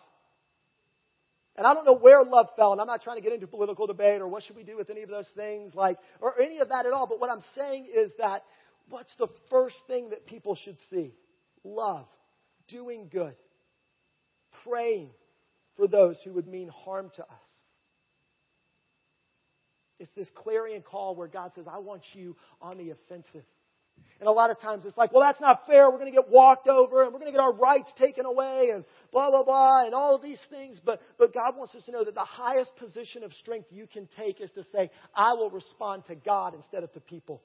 And 1.60 1.66
I 1.66 1.74
don't 1.74 1.84
know 1.84 1.98
where 1.98 2.24
love 2.24 2.46
fell, 2.56 2.72
and 2.72 2.80
I'm 2.80 2.86
not 2.86 3.02
trying 3.02 3.18
to 3.18 3.22
get 3.22 3.34
into 3.34 3.46
political 3.46 3.86
debate 3.86 4.22
or 4.22 4.28
what 4.28 4.42
should 4.42 4.56
we 4.56 4.62
do 4.62 4.78
with 4.78 4.88
any 4.88 5.02
of 5.02 5.10
those 5.10 5.28
things, 5.36 5.74
like, 5.74 5.98
or 6.18 6.40
any 6.40 6.58
of 6.60 6.70
that 6.70 6.86
at 6.86 6.92
all. 6.94 7.06
But 7.06 7.20
what 7.20 7.28
I'm 7.28 7.42
saying 7.54 7.86
is 7.94 8.12
that 8.16 8.44
what's 8.88 9.14
the 9.18 9.28
first 9.50 9.76
thing 9.86 10.08
that 10.08 10.24
people 10.24 10.54
should 10.54 10.78
see? 10.88 11.12
Love, 11.62 12.06
doing 12.68 13.10
good, 13.12 13.34
praying 14.64 15.10
for 15.76 15.86
those 15.86 16.16
who 16.24 16.32
would 16.32 16.48
mean 16.48 16.70
harm 16.70 17.10
to 17.16 17.22
us. 17.24 17.48
It's 19.98 20.10
this 20.16 20.30
clarion 20.36 20.80
call 20.80 21.14
where 21.14 21.28
God 21.28 21.52
says, 21.54 21.66
I 21.70 21.80
want 21.80 22.00
you 22.14 22.38
on 22.62 22.78
the 22.78 22.88
offensive. 22.88 23.44
And 24.20 24.28
a 24.28 24.32
lot 24.32 24.50
of 24.50 24.60
times 24.60 24.84
it's 24.84 24.98
like, 24.98 25.12
well, 25.12 25.22
that's 25.22 25.40
not 25.40 25.60
fair. 25.66 25.90
We're 25.90 25.98
going 25.98 26.12
to 26.12 26.16
get 26.16 26.28
walked 26.28 26.68
over 26.68 27.02
and 27.02 27.12
we're 27.12 27.20
going 27.20 27.32
to 27.32 27.36
get 27.36 27.40
our 27.40 27.54
rights 27.54 27.90
taken 27.98 28.26
away 28.26 28.68
and 28.72 28.84
blah, 29.12 29.30
blah, 29.30 29.44
blah 29.44 29.86
and 29.86 29.94
all 29.94 30.14
of 30.14 30.22
these 30.22 30.40
things. 30.50 30.78
But, 30.84 31.00
but 31.18 31.32
God 31.32 31.56
wants 31.56 31.74
us 31.74 31.84
to 31.84 31.92
know 31.92 32.04
that 32.04 32.14
the 32.14 32.20
highest 32.20 32.76
position 32.76 33.22
of 33.22 33.32
strength 33.32 33.68
you 33.70 33.86
can 33.86 34.08
take 34.18 34.42
is 34.42 34.50
to 34.52 34.64
say, 34.74 34.90
I 35.14 35.32
will 35.32 35.50
respond 35.50 36.04
to 36.06 36.16
God 36.16 36.54
instead 36.54 36.82
of 36.82 36.92
to 36.92 37.00
people. 37.00 37.42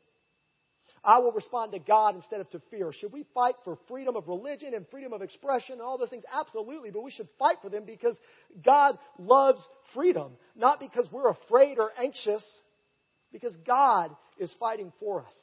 I 1.06 1.20
will 1.20 1.32
respond 1.32 1.72
to 1.74 1.80
God 1.80 2.16
instead 2.16 2.42
of 2.42 2.50
to 2.50 2.62
fear. 2.72 2.92
Should 2.92 3.14
we 3.14 3.26
fight 3.34 3.54
for 3.64 3.78
freedom 3.88 4.16
of 4.16 4.28
religion 4.28 4.74
and 4.74 4.86
freedom 4.90 5.14
of 5.14 5.22
expression 5.22 5.74
and 5.74 5.82
all 5.82 5.98
those 5.98 6.10
things? 6.10 6.24
Absolutely, 6.34 6.90
but 6.90 7.04
we 7.04 7.12
should 7.12 7.30
fight 7.38 7.58
for 7.62 7.70
them 7.70 7.86
because 7.86 8.18
God 8.66 8.98
loves 9.20 9.62
freedom, 9.94 10.34
not 10.56 10.80
because 10.80 11.08
we're 11.12 11.30
afraid 11.30 11.78
or 11.78 11.92
anxious, 11.98 12.44
because 13.32 13.56
God 13.68 14.10
is 14.40 14.52
fighting 14.60 14.92
for 15.00 15.22
us. 15.22 15.34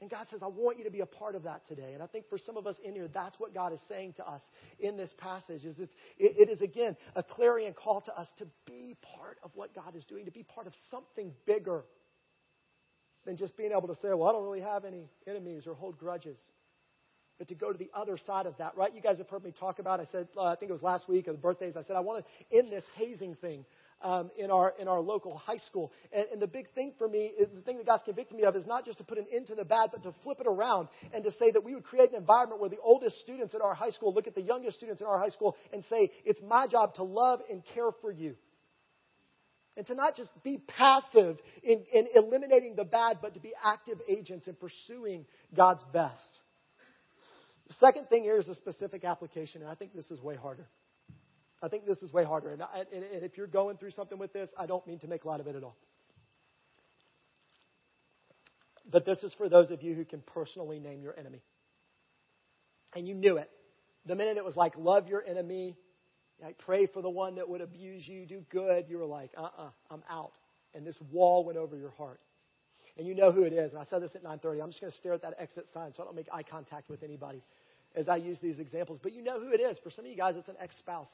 And 0.00 0.10
God 0.10 0.26
says, 0.30 0.42
I 0.42 0.48
want 0.48 0.78
you 0.78 0.84
to 0.84 0.90
be 0.90 1.00
a 1.00 1.06
part 1.06 1.36
of 1.36 1.44
that 1.44 1.66
today. 1.68 1.92
And 1.94 2.02
I 2.02 2.06
think 2.06 2.28
for 2.28 2.36
some 2.36 2.56
of 2.56 2.66
us 2.66 2.76
in 2.84 2.94
here, 2.94 3.08
that's 3.12 3.38
what 3.38 3.54
God 3.54 3.72
is 3.72 3.80
saying 3.88 4.14
to 4.14 4.26
us 4.26 4.42
in 4.80 4.96
this 4.96 5.14
passage. 5.18 5.64
Is 5.64 5.78
it, 5.78 5.90
it 6.18 6.48
is 6.48 6.60
again 6.60 6.96
a 7.14 7.22
clarion 7.22 7.74
call 7.74 8.00
to 8.02 8.18
us 8.18 8.28
to 8.38 8.46
be 8.66 8.96
part 9.16 9.38
of 9.44 9.52
what 9.54 9.74
God 9.74 9.94
is 9.94 10.04
doing, 10.04 10.24
to 10.24 10.32
be 10.32 10.42
part 10.42 10.66
of 10.66 10.72
something 10.90 11.32
bigger 11.46 11.84
than 13.24 13.36
just 13.36 13.56
being 13.56 13.70
able 13.70 13.88
to 13.88 13.94
say, 13.96 14.08
well, 14.08 14.24
I 14.24 14.32
don't 14.32 14.44
really 14.44 14.60
have 14.60 14.84
any 14.84 15.08
enemies 15.26 15.66
or 15.66 15.74
hold 15.74 15.96
grudges. 15.96 16.38
But 17.38 17.48
to 17.48 17.54
go 17.54 17.72
to 17.72 17.78
the 17.78 17.90
other 17.94 18.16
side 18.16 18.46
of 18.46 18.56
that, 18.58 18.76
right? 18.76 18.94
You 18.94 19.00
guys 19.00 19.18
have 19.18 19.28
heard 19.28 19.42
me 19.42 19.52
talk 19.52 19.80
about. 19.80 19.98
I 19.98 20.04
said, 20.12 20.28
uh, 20.36 20.44
I 20.44 20.56
think 20.56 20.70
it 20.70 20.72
was 20.72 20.82
last 20.82 21.08
week 21.08 21.26
of 21.26 21.34
the 21.34 21.40
birthdays. 21.40 21.76
I 21.76 21.82
said 21.82 21.96
I 21.96 22.00
want 22.00 22.24
to 22.24 22.56
end 22.56 22.70
this 22.70 22.84
hazing 22.94 23.34
thing 23.36 23.64
um, 24.02 24.30
in, 24.36 24.50
our, 24.50 24.74
in 24.78 24.88
our 24.88 25.00
local 25.00 25.36
high 25.36 25.56
school. 25.56 25.92
And, 26.12 26.26
and 26.32 26.42
the 26.42 26.46
big 26.46 26.70
thing 26.74 26.92
for 26.98 27.08
me, 27.08 27.32
the 27.38 27.62
thing 27.62 27.78
that 27.78 27.86
God's 27.86 28.04
convicted 28.04 28.36
me 28.36 28.44
of 28.44 28.56
is 28.56 28.66
not 28.66 28.84
just 28.84 28.98
to 28.98 29.04
put 29.04 29.18
an 29.18 29.26
end 29.32 29.46
to 29.48 29.54
the 29.54 29.64
bad, 29.64 29.90
but 29.92 30.02
to 30.02 30.14
flip 30.22 30.40
it 30.40 30.46
around 30.46 30.88
and 31.12 31.24
to 31.24 31.30
say 31.32 31.50
that 31.52 31.64
we 31.64 31.74
would 31.74 31.84
create 31.84 32.10
an 32.10 32.16
environment 32.16 32.60
where 32.60 32.70
the 32.70 32.80
oldest 32.82 33.18
students 33.20 33.54
in 33.54 33.60
our 33.60 33.74
high 33.74 33.90
school 33.90 34.12
look 34.12 34.26
at 34.26 34.34
the 34.34 34.42
youngest 34.42 34.76
students 34.76 35.00
in 35.00 35.06
our 35.06 35.18
high 35.18 35.30
school 35.30 35.56
and 35.72 35.84
say, 35.90 36.10
it's 36.24 36.40
my 36.42 36.66
job 36.66 36.94
to 36.94 37.02
love 37.02 37.40
and 37.50 37.62
care 37.74 37.90
for 38.00 38.10
you. 38.10 38.34
And 39.76 39.84
to 39.88 39.94
not 39.94 40.14
just 40.14 40.30
be 40.44 40.58
passive 40.58 41.36
in, 41.64 41.84
in 41.92 42.06
eliminating 42.14 42.76
the 42.76 42.84
bad, 42.84 43.18
but 43.20 43.34
to 43.34 43.40
be 43.40 43.52
active 43.64 43.98
agents 44.08 44.46
in 44.46 44.54
pursuing 44.54 45.26
God's 45.56 45.82
best. 45.92 46.20
The 47.66 47.74
second 47.80 48.08
thing 48.08 48.22
here 48.22 48.38
is 48.38 48.48
a 48.48 48.54
specific 48.54 49.04
application, 49.04 49.62
and 49.62 49.70
I 49.70 49.74
think 49.74 49.94
this 49.94 50.10
is 50.10 50.20
way 50.20 50.36
harder. 50.36 50.68
I 51.64 51.68
think 51.68 51.86
this 51.86 52.02
is 52.02 52.12
way 52.12 52.24
harder. 52.24 52.50
And, 52.50 52.62
I, 52.62 52.84
and, 52.92 53.02
and 53.02 53.24
if 53.24 53.38
you're 53.38 53.46
going 53.46 53.78
through 53.78 53.92
something 53.92 54.18
with 54.18 54.34
this, 54.34 54.50
I 54.58 54.66
don't 54.66 54.86
mean 54.86 54.98
to 54.98 55.08
make 55.08 55.24
light 55.24 55.40
of 55.40 55.46
it 55.46 55.56
at 55.56 55.64
all. 55.64 55.78
But 58.92 59.06
this 59.06 59.22
is 59.22 59.32
for 59.38 59.48
those 59.48 59.70
of 59.70 59.82
you 59.82 59.94
who 59.94 60.04
can 60.04 60.20
personally 60.20 60.78
name 60.78 61.02
your 61.02 61.18
enemy. 61.18 61.40
And 62.94 63.08
you 63.08 63.14
knew 63.14 63.38
it. 63.38 63.48
The 64.04 64.14
minute 64.14 64.36
it 64.36 64.44
was 64.44 64.56
like, 64.56 64.76
love 64.76 65.08
your 65.08 65.24
enemy, 65.26 65.78
like, 66.42 66.58
pray 66.58 66.84
for 66.84 67.00
the 67.00 67.08
one 67.08 67.36
that 67.36 67.48
would 67.48 67.62
abuse 67.62 68.06
you, 68.06 68.26
do 68.26 68.44
good, 68.50 68.84
you 68.90 68.98
were 68.98 69.06
like, 69.06 69.30
uh 69.34 69.44
uh-uh, 69.44 69.62
uh, 69.62 69.70
i 69.90 69.94
am 69.94 70.02
out. 70.10 70.32
And 70.74 70.86
this 70.86 70.98
wall 71.10 71.46
went 71.46 71.56
over 71.56 71.78
your 71.78 71.92
heart. 71.92 72.20
And 72.98 73.06
you 73.06 73.14
know 73.14 73.32
who 73.32 73.44
it 73.44 73.54
is. 73.54 73.72
And 73.72 73.80
I 73.80 73.84
said 73.86 74.02
this 74.02 74.14
at 74.14 74.22
9:30. 74.22 74.62
I'm 74.62 74.68
just 74.68 74.82
going 74.82 74.92
to 74.92 74.98
stare 74.98 75.14
at 75.14 75.22
that 75.22 75.34
exit 75.38 75.66
sign 75.72 75.94
so 75.94 76.02
I 76.02 76.04
don't 76.04 76.14
make 76.14 76.28
eye 76.30 76.42
contact 76.42 76.90
with 76.90 77.02
anybody 77.02 77.42
as 77.96 78.06
I 78.08 78.16
use 78.16 78.38
these 78.42 78.58
examples. 78.58 79.00
But 79.02 79.12
you 79.12 79.22
know 79.22 79.40
who 79.40 79.50
it 79.52 79.60
is. 79.60 79.78
For 79.82 79.90
some 79.90 80.04
of 80.04 80.10
you 80.10 80.16
guys, 80.16 80.36
it's 80.36 80.48
an 80.48 80.56
ex-spouse 80.60 81.08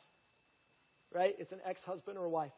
right? 1.12 1.34
It's 1.38 1.52
an 1.52 1.60
ex 1.64 1.80
husband 1.82 2.18
or 2.18 2.24
a 2.24 2.30
wife. 2.30 2.52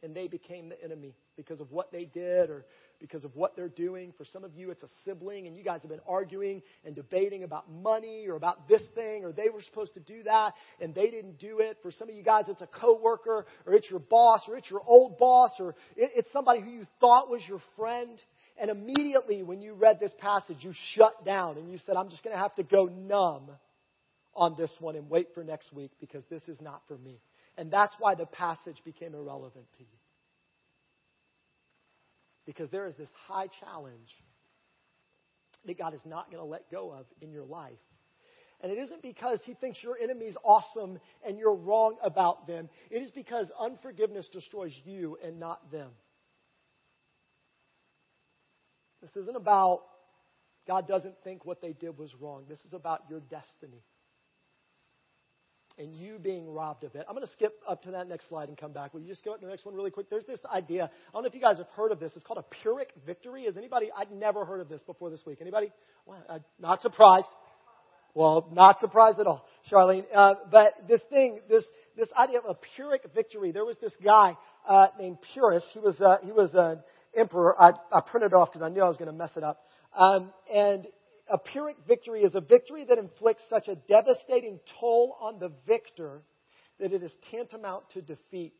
And 0.00 0.14
they 0.14 0.28
became 0.28 0.68
the 0.68 0.80
enemy 0.82 1.16
because 1.36 1.60
of 1.60 1.72
what 1.72 1.90
they 1.90 2.04
did 2.04 2.50
or 2.50 2.64
because 3.00 3.24
of 3.24 3.34
what 3.34 3.56
they're 3.56 3.68
doing. 3.68 4.12
For 4.16 4.24
some 4.24 4.44
of 4.44 4.54
you, 4.54 4.70
it's 4.70 4.84
a 4.84 4.88
sibling, 5.04 5.48
and 5.48 5.56
you 5.56 5.64
guys 5.64 5.82
have 5.82 5.90
been 5.90 6.00
arguing 6.06 6.62
and 6.84 6.94
debating 6.94 7.42
about 7.42 7.68
money 7.68 8.26
or 8.28 8.36
about 8.36 8.68
this 8.68 8.82
thing, 8.94 9.24
or 9.24 9.32
they 9.32 9.48
were 9.48 9.62
supposed 9.62 9.94
to 9.94 10.00
do 10.00 10.22
that 10.22 10.54
and 10.80 10.94
they 10.94 11.10
didn't 11.10 11.40
do 11.40 11.58
it. 11.58 11.78
For 11.82 11.90
some 11.90 12.08
of 12.08 12.14
you 12.14 12.22
guys, 12.22 12.44
it's 12.48 12.62
a 12.62 12.68
coworker, 12.68 13.46
or 13.66 13.74
it's 13.74 13.90
your 13.90 13.98
boss, 13.98 14.42
or 14.46 14.56
it's 14.56 14.70
your 14.70 14.82
old 14.86 15.18
boss, 15.18 15.50
or 15.58 15.74
it's 15.96 16.30
somebody 16.32 16.60
who 16.60 16.70
you 16.70 16.84
thought 17.00 17.28
was 17.28 17.42
your 17.48 17.60
friend. 17.76 18.22
And 18.60 18.70
immediately 18.70 19.42
when 19.42 19.62
you 19.62 19.74
read 19.74 19.98
this 20.00 20.12
passage, 20.18 20.58
you 20.60 20.72
shut 20.94 21.24
down 21.24 21.58
and 21.58 21.70
you 21.70 21.78
said, 21.86 21.96
I'm 21.96 22.08
just 22.08 22.22
going 22.22 22.34
to 22.34 22.42
have 22.42 22.54
to 22.56 22.62
go 22.62 22.86
numb 22.86 23.50
on 24.34 24.54
this 24.56 24.70
one 24.80 24.96
and 24.96 25.10
wait 25.10 25.28
for 25.34 25.42
next 25.42 25.72
week 25.72 25.90
because 26.00 26.22
this 26.30 26.42
is 26.48 26.60
not 26.60 26.82
for 26.86 26.96
me. 26.98 27.20
And 27.58 27.72
that's 27.72 27.94
why 27.98 28.14
the 28.14 28.24
passage 28.24 28.80
became 28.84 29.14
irrelevant 29.14 29.66
to 29.76 29.80
you. 29.80 29.98
Because 32.46 32.70
there 32.70 32.86
is 32.86 32.94
this 32.94 33.10
high 33.26 33.48
challenge 33.60 34.08
that 35.66 35.76
God 35.76 35.92
is 35.92 36.00
not 36.06 36.30
going 36.30 36.40
to 36.40 36.48
let 36.48 36.70
go 36.70 36.92
of 36.92 37.04
in 37.20 37.32
your 37.32 37.44
life. 37.44 37.72
And 38.60 38.70
it 38.70 38.78
isn't 38.78 39.02
because 39.02 39.40
he 39.44 39.54
thinks 39.54 39.82
your 39.82 39.98
enemy 40.00 40.26
is 40.26 40.36
awesome 40.44 41.00
and 41.26 41.36
you're 41.36 41.54
wrong 41.54 41.96
about 42.02 42.46
them. 42.46 42.68
It 42.90 43.02
is 43.02 43.10
because 43.10 43.50
unforgiveness 43.58 44.28
destroys 44.32 44.72
you 44.84 45.18
and 45.22 45.40
not 45.40 45.70
them. 45.72 45.90
This 49.02 49.14
isn't 49.16 49.36
about 49.36 49.80
God 50.66 50.86
doesn't 50.86 51.14
think 51.24 51.44
what 51.44 51.60
they 51.60 51.72
did 51.72 51.98
was 51.98 52.14
wrong. 52.20 52.44
This 52.48 52.60
is 52.64 52.72
about 52.72 53.00
your 53.10 53.20
destiny. 53.20 53.82
And 55.78 55.94
you 55.94 56.18
being 56.18 56.52
robbed 56.52 56.84
of 56.84 56.94
it. 56.94 57.04
I'm 57.08 57.14
going 57.14 57.26
to 57.26 57.32
skip 57.32 57.54
up 57.66 57.82
to 57.82 57.92
that 57.92 58.08
next 58.08 58.28
slide 58.28 58.48
and 58.48 58.58
come 58.58 58.72
back. 58.72 58.92
Will 58.92 59.00
you 59.00 59.08
just 59.08 59.24
go 59.24 59.32
up 59.32 59.40
to 59.40 59.46
the 59.46 59.50
next 59.50 59.64
one 59.64 59.74
really 59.74 59.90
quick? 59.90 60.10
There's 60.10 60.26
this 60.26 60.40
idea. 60.52 60.84
I 60.84 61.12
don't 61.12 61.22
know 61.22 61.28
if 61.28 61.34
you 61.34 61.40
guys 61.40 61.58
have 61.58 61.68
heard 61.76 61.92
of 61.92 62.00
this. 62.00 62.12
It's 62.14 62.24
called 62.24 62.38
a 62.38 62.54
Pyrrhic 62.62 62.92
victory. 63.06 63.44
Is 63.44 63.56
anybody? 63.56 63.90
I'd 63.96 64.10
never 64.10 64.44
heard 64.44 64.60
of 64.60 64.68
this 64.68 64.82
before 64.82 65.10
this 65.10 65.24
week. 65.24 65.38
Anybody? 65.40 65.70
Well, 66.06 66.24
uh, 66.28 66.38
not 66.58 66.82
surprised. 66.82 67.26
Well, 68.14 68.48
not 68.52 68.80
surprised 68.80 69.20
at 69.20 69.26
all, 69.26 69.46
Charlene. 69.70 70.04
Uh, 70.12 70.34
but 70.50 70.72
this 70.88 71.02
thing, 71.10 71.40
this 71.48 71.64
this 71.96 72.08
idea 72.18 72.38
of 72.38 72.44
a 72.46 72.54
Pyrrhic 72.76 73.02
victory. 73.14 73.52
There 73.52 73.64
was 73.64 73.76
this 73.80 73.92
guy 74.02 74.36
uh, 74.66 74.88
named 74.98 75.18
Pyrrhus. 75.34 75.64
He 75.72 75.78
was 75.78 76.00
uh, 76.00 76.16
he 76.24 76.32
was 76.32 76.50
an 76.54 76.82
emperor. 77.16 77.54
I, 77.60 77.72
I 77.92 78.00
printed 78.00 78.32
off 78.32 78.52
because 78.52 78.64
I 78.64 78.70
knew 78.70 78.82
I 78.82 78.88
was 78.88 78.96
going 78.96 79.10
to 79.10 79.16
mess 79.16 79.30
it 79.36 79.44
up. 79.44 79.60
Um, 79.94 80.32
and 80.52 80.86
a 81.30 81.38
Pyrrhic 81.38 81.76
victory 81.86 82.22
is 82.22 82.34
a 82.34 82.40
victory 82.40 82.84
that 82.84 82.98
inflicts 82.98 83.42
such 83.48 83.68
a 83.68 83.76
devastating 83.76 84.60
toll 84.80 85.16
on 85.20 85.38
the 85.38 85.52
victor 85.66 86.22
that 86.80 86.92
it 86.92 87.02
is 87.02 87.14
tantamount 87.30 87.84
to 87.90 88.02
defeat. 88.02 88.54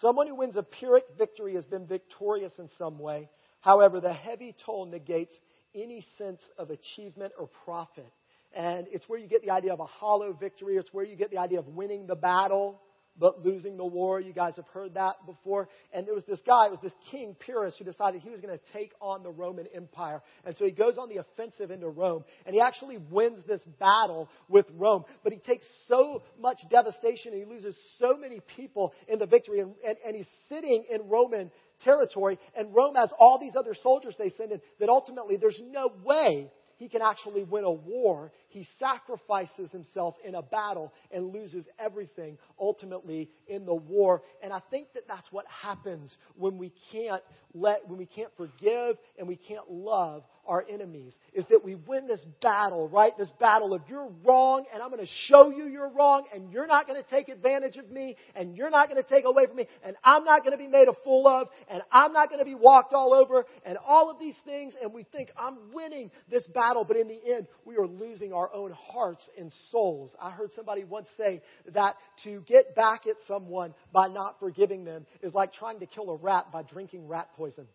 Someone 0.00 0.26
who 0.26 0.34
wins 0.34 0.56
a 0.56 0.62
Pyrrhic 0.62 1.04
victory 1.18 1.54
has 1.54 1.64
been 1.64 1.86
victorious 1.86 2.52
in 2.58 2.68
some 2.78 2.98
way. 2.98 3.28
However, 3.60 4.00
the 4.00 4.12
heavy 4.12 4.54
toll 4.64 4.86
negates 4.86 5.32
any 5.74 6.04
sense 6.18 6.42
of 6.58 6.70
achievement 6.70 7.32
or 7.38 7.48
profit. 7.64 8.12
And 8.54 8.86
it's 8.90 9.08
where 9.08 9.18
you 9.18 9.28
get 9.28 9.42
the 9.42 9.50
idea 9.50 9.72
of 9.72 9.80
a 9.80 9.86
hollow 9.86 10.32
victory. 10.32 10.76
It's 10.76 10.92
where 10.92 11.04
you 11.04 11.16
get 11.16 11.30
the 11.30 11.38
idea 11.38 11.60
of 11.60 11.68
winning 11.68 12.06
the 12.06 12.16
battle 12.16 12.80
but 13.18 13.44
losing 13.44 13.76
the 13.76 13.84
war. 13.84 14.20
You 14.20 14.32
guys 14.32 14.56
have 14.56 14.66
heard 14.72 14.94
that 14.94 15.16
before. 15.26 15.68
And 15.92 16.06
there 16.06 16.14
was 16.14 16.24
this 16.24 16.40
guy, 16.46 16.66
it 16.66 16.70
was 16.70 16.80
this 16.82 16.94
king, 17.10 17.36
Pyrrhus, 17.38 17.76
who 17.78 17.84
decided 17.84 18.22
he 18.22 18.30
was 18.30 18.40
going 18.40 18.56
to 18.56 18.64
take 18.72 18.92
on 19.00 19.22
the 19.22 19.30
Roman 19.30 19.66
Empire. 19.74 20.22
And 20.44 20.56
so 20.56 20.64
he 20.64 20.72
goes 20.72 20.98
on 20.98 21.08
the 21.08 21.18
offensive 21.18 21.70
into 21.70 21.88
Rome. 21.88 22.24
And 22.46 22.54
he 22.54 22.60
actually 22.60 22.98
wins 23.10 23.44
this 23.46 23.62
battle 23.78 24.28
with 24.48 24.66
Rome. 24.74 25.04
But 25.22 25.32
he 25.32 25.38
takes 25.38 25.66
so 25.88 26.22
much 26.38 26.58
devastation 26.70 27.32
and 27.32 27.42
he 27.42 27.48
loses 27.48 27.76
so 27.98 28.16
many 28.16 28.40
people 28.56 28.92
in 29.08 29.18
the 29.18 29.26
victory. 29.26 29.60
And, 29.60 29.74
and, 29.86 29.96
and 30.06 30.16
he's 30.16 30.28
sitting 30.48 30.84
in 30.90 31.08
Roman 31.08 31.50
territory. 31.84 32.38
And 32.56 32.74
Rome 32.74 32.94
has 32.94 33.10
all 33.18 33.38
these 33.38 33.56
other 33.56 33.74
soldiers 33.74 34.14
they 34.18 34.30
send 34.30 34.52
in 34.52 34.60
that 34.80 34.88
ultimately 34.88 35.36
there's 35.36 35.60
no 35.70 35.92
way 36.04 36.50
he 36.76 36.88
can 36.88 37.02
actually 37.02 37.44
win 37.44 37.64
a 37.64 37.72
war. 37.72 38.32
He 38.52 38.66
sacrifices 38.78 39.70
himself 39.70 40.14
in 40.22 40.34
a 40.34 40.42
battle 40.42 40.92
and 41.10 41.32
loses 41.32 41.66
everything 41.78 42.36
ultimately 42.60 43.30
in 43.48 43.64
the 43.64 43.74
war. 43.74 44.22
And 44.42 44.52
I 44.52 44.60
think 44.70 44.88
that 44.92 45.08
that's 45.08 45.26
what 45.32 45.46
happens 45.46 46.14
when 46.36 46.58
we 46.58 46.70
can't 46.92 47.22
let, 47.54 47.88
when 47.88 47.98
we 47.98 48.04
can't 48.04 48.30
forgive 48.36 48.96
and 49.18 49.26
we 49.26 49.36
can't 49.36 49.70
love 49.70 50.22
our 50.46 50.64
enemies 50.68 51.14
is 51.34 51.44
that 51.50 51.60
we 51.64 51.76
win 51.86 52.08
this 52.08 52.24
battle, 52.40 52.88
right? 52.88 53.16
This 53.16 53.30
battle 53.38 53.74
of 53.74 53.82
you're 53.88 54.10
wrong 54.24 54.64
and 54.72 54.82
I'm 54.82 54.90
going 54.90 55.04
to 55.04 55.12
show 55.28 55.50
you 55.50 55.66
you're 55.66 55.90
wrong 55.90 56.24
and 56.34 56.52
you're 56.52 56.66
not 56.66 56.88
going 56.88 57.00
to 57.00 57.08
take 57.08 57.28
advantage 57.28 57.76
of 57.76 57.88
me 57.90 58.16
and 58.34 58.56
you're 58.56 58.70
not 58.70 58.88
going 58.88 59.00
to 59.00 59.08
take 59.08 59.24
away 59.24 59.46
from 59.46 59.56
me 59.56 59.68
and 59.84 59.94
I'm 60.02 60.24
not 60.24 60.40
going 60.40 60.52
to 60.52 60.58
be 60.58 60.66
made 60.66 60.88
a 60.88 60.94
fool 61.04 61.28
of 61.28 61.48
and 61.70 61.82
I'm 61.92 62.12
not 62.12 62.28
going 62.28 62.40
to 62.40 62.44
be 62.44 62.56
walked 62.56 62.92
all 62.92 63.14
over 63.14 63.44
and 63.64 63.78
all 63.86 64.10
of 64.10 64.18
these 64.18 64.34
things 64.44 64.74
and 64.82 64.92
we 64.92 65.04
think 65.04 65.30
I'm 65.36 65.72
winning 65.72 66.10
this 66.28 66.46
battle, 66.48 66.84
but 66.84 66.96
in 66.96 67.06
the 67.06 67.20
end 67.24 67.46
we 67.64 67.76
are 67.76 67.86
losing 67.86 68.32
our 68.32 68.41
own 68.54 68.72
hearts 68.72 69.28
and 69.38 69.52
souls. 69.70 70.14
I 70.20 70.30
heard 70.30 70.52
somebody 70.54 70.84
once 70.84 71.08
say 71.16 71.42
that 71.74 71.96
to 72.24 72.40
get 72.46 72.74
back 72.74 73.06
at 73.06 73.16
someone 73.28 73.74
by 73.92 74.08
not 74.08 74.38
forgiving 74.40 74.84
them 74.84 75.06
is 75.22 75.34
like 75.34 75.52
trying 75.52 75.80
to 75.80 75.86
kill 75.86 76.10
a 76.10 76.16
rat 76.16 76.46
by 76.52 76.62
drinking 76.62 77.08
rat 77.08 77.28
poison. 77.36 77.66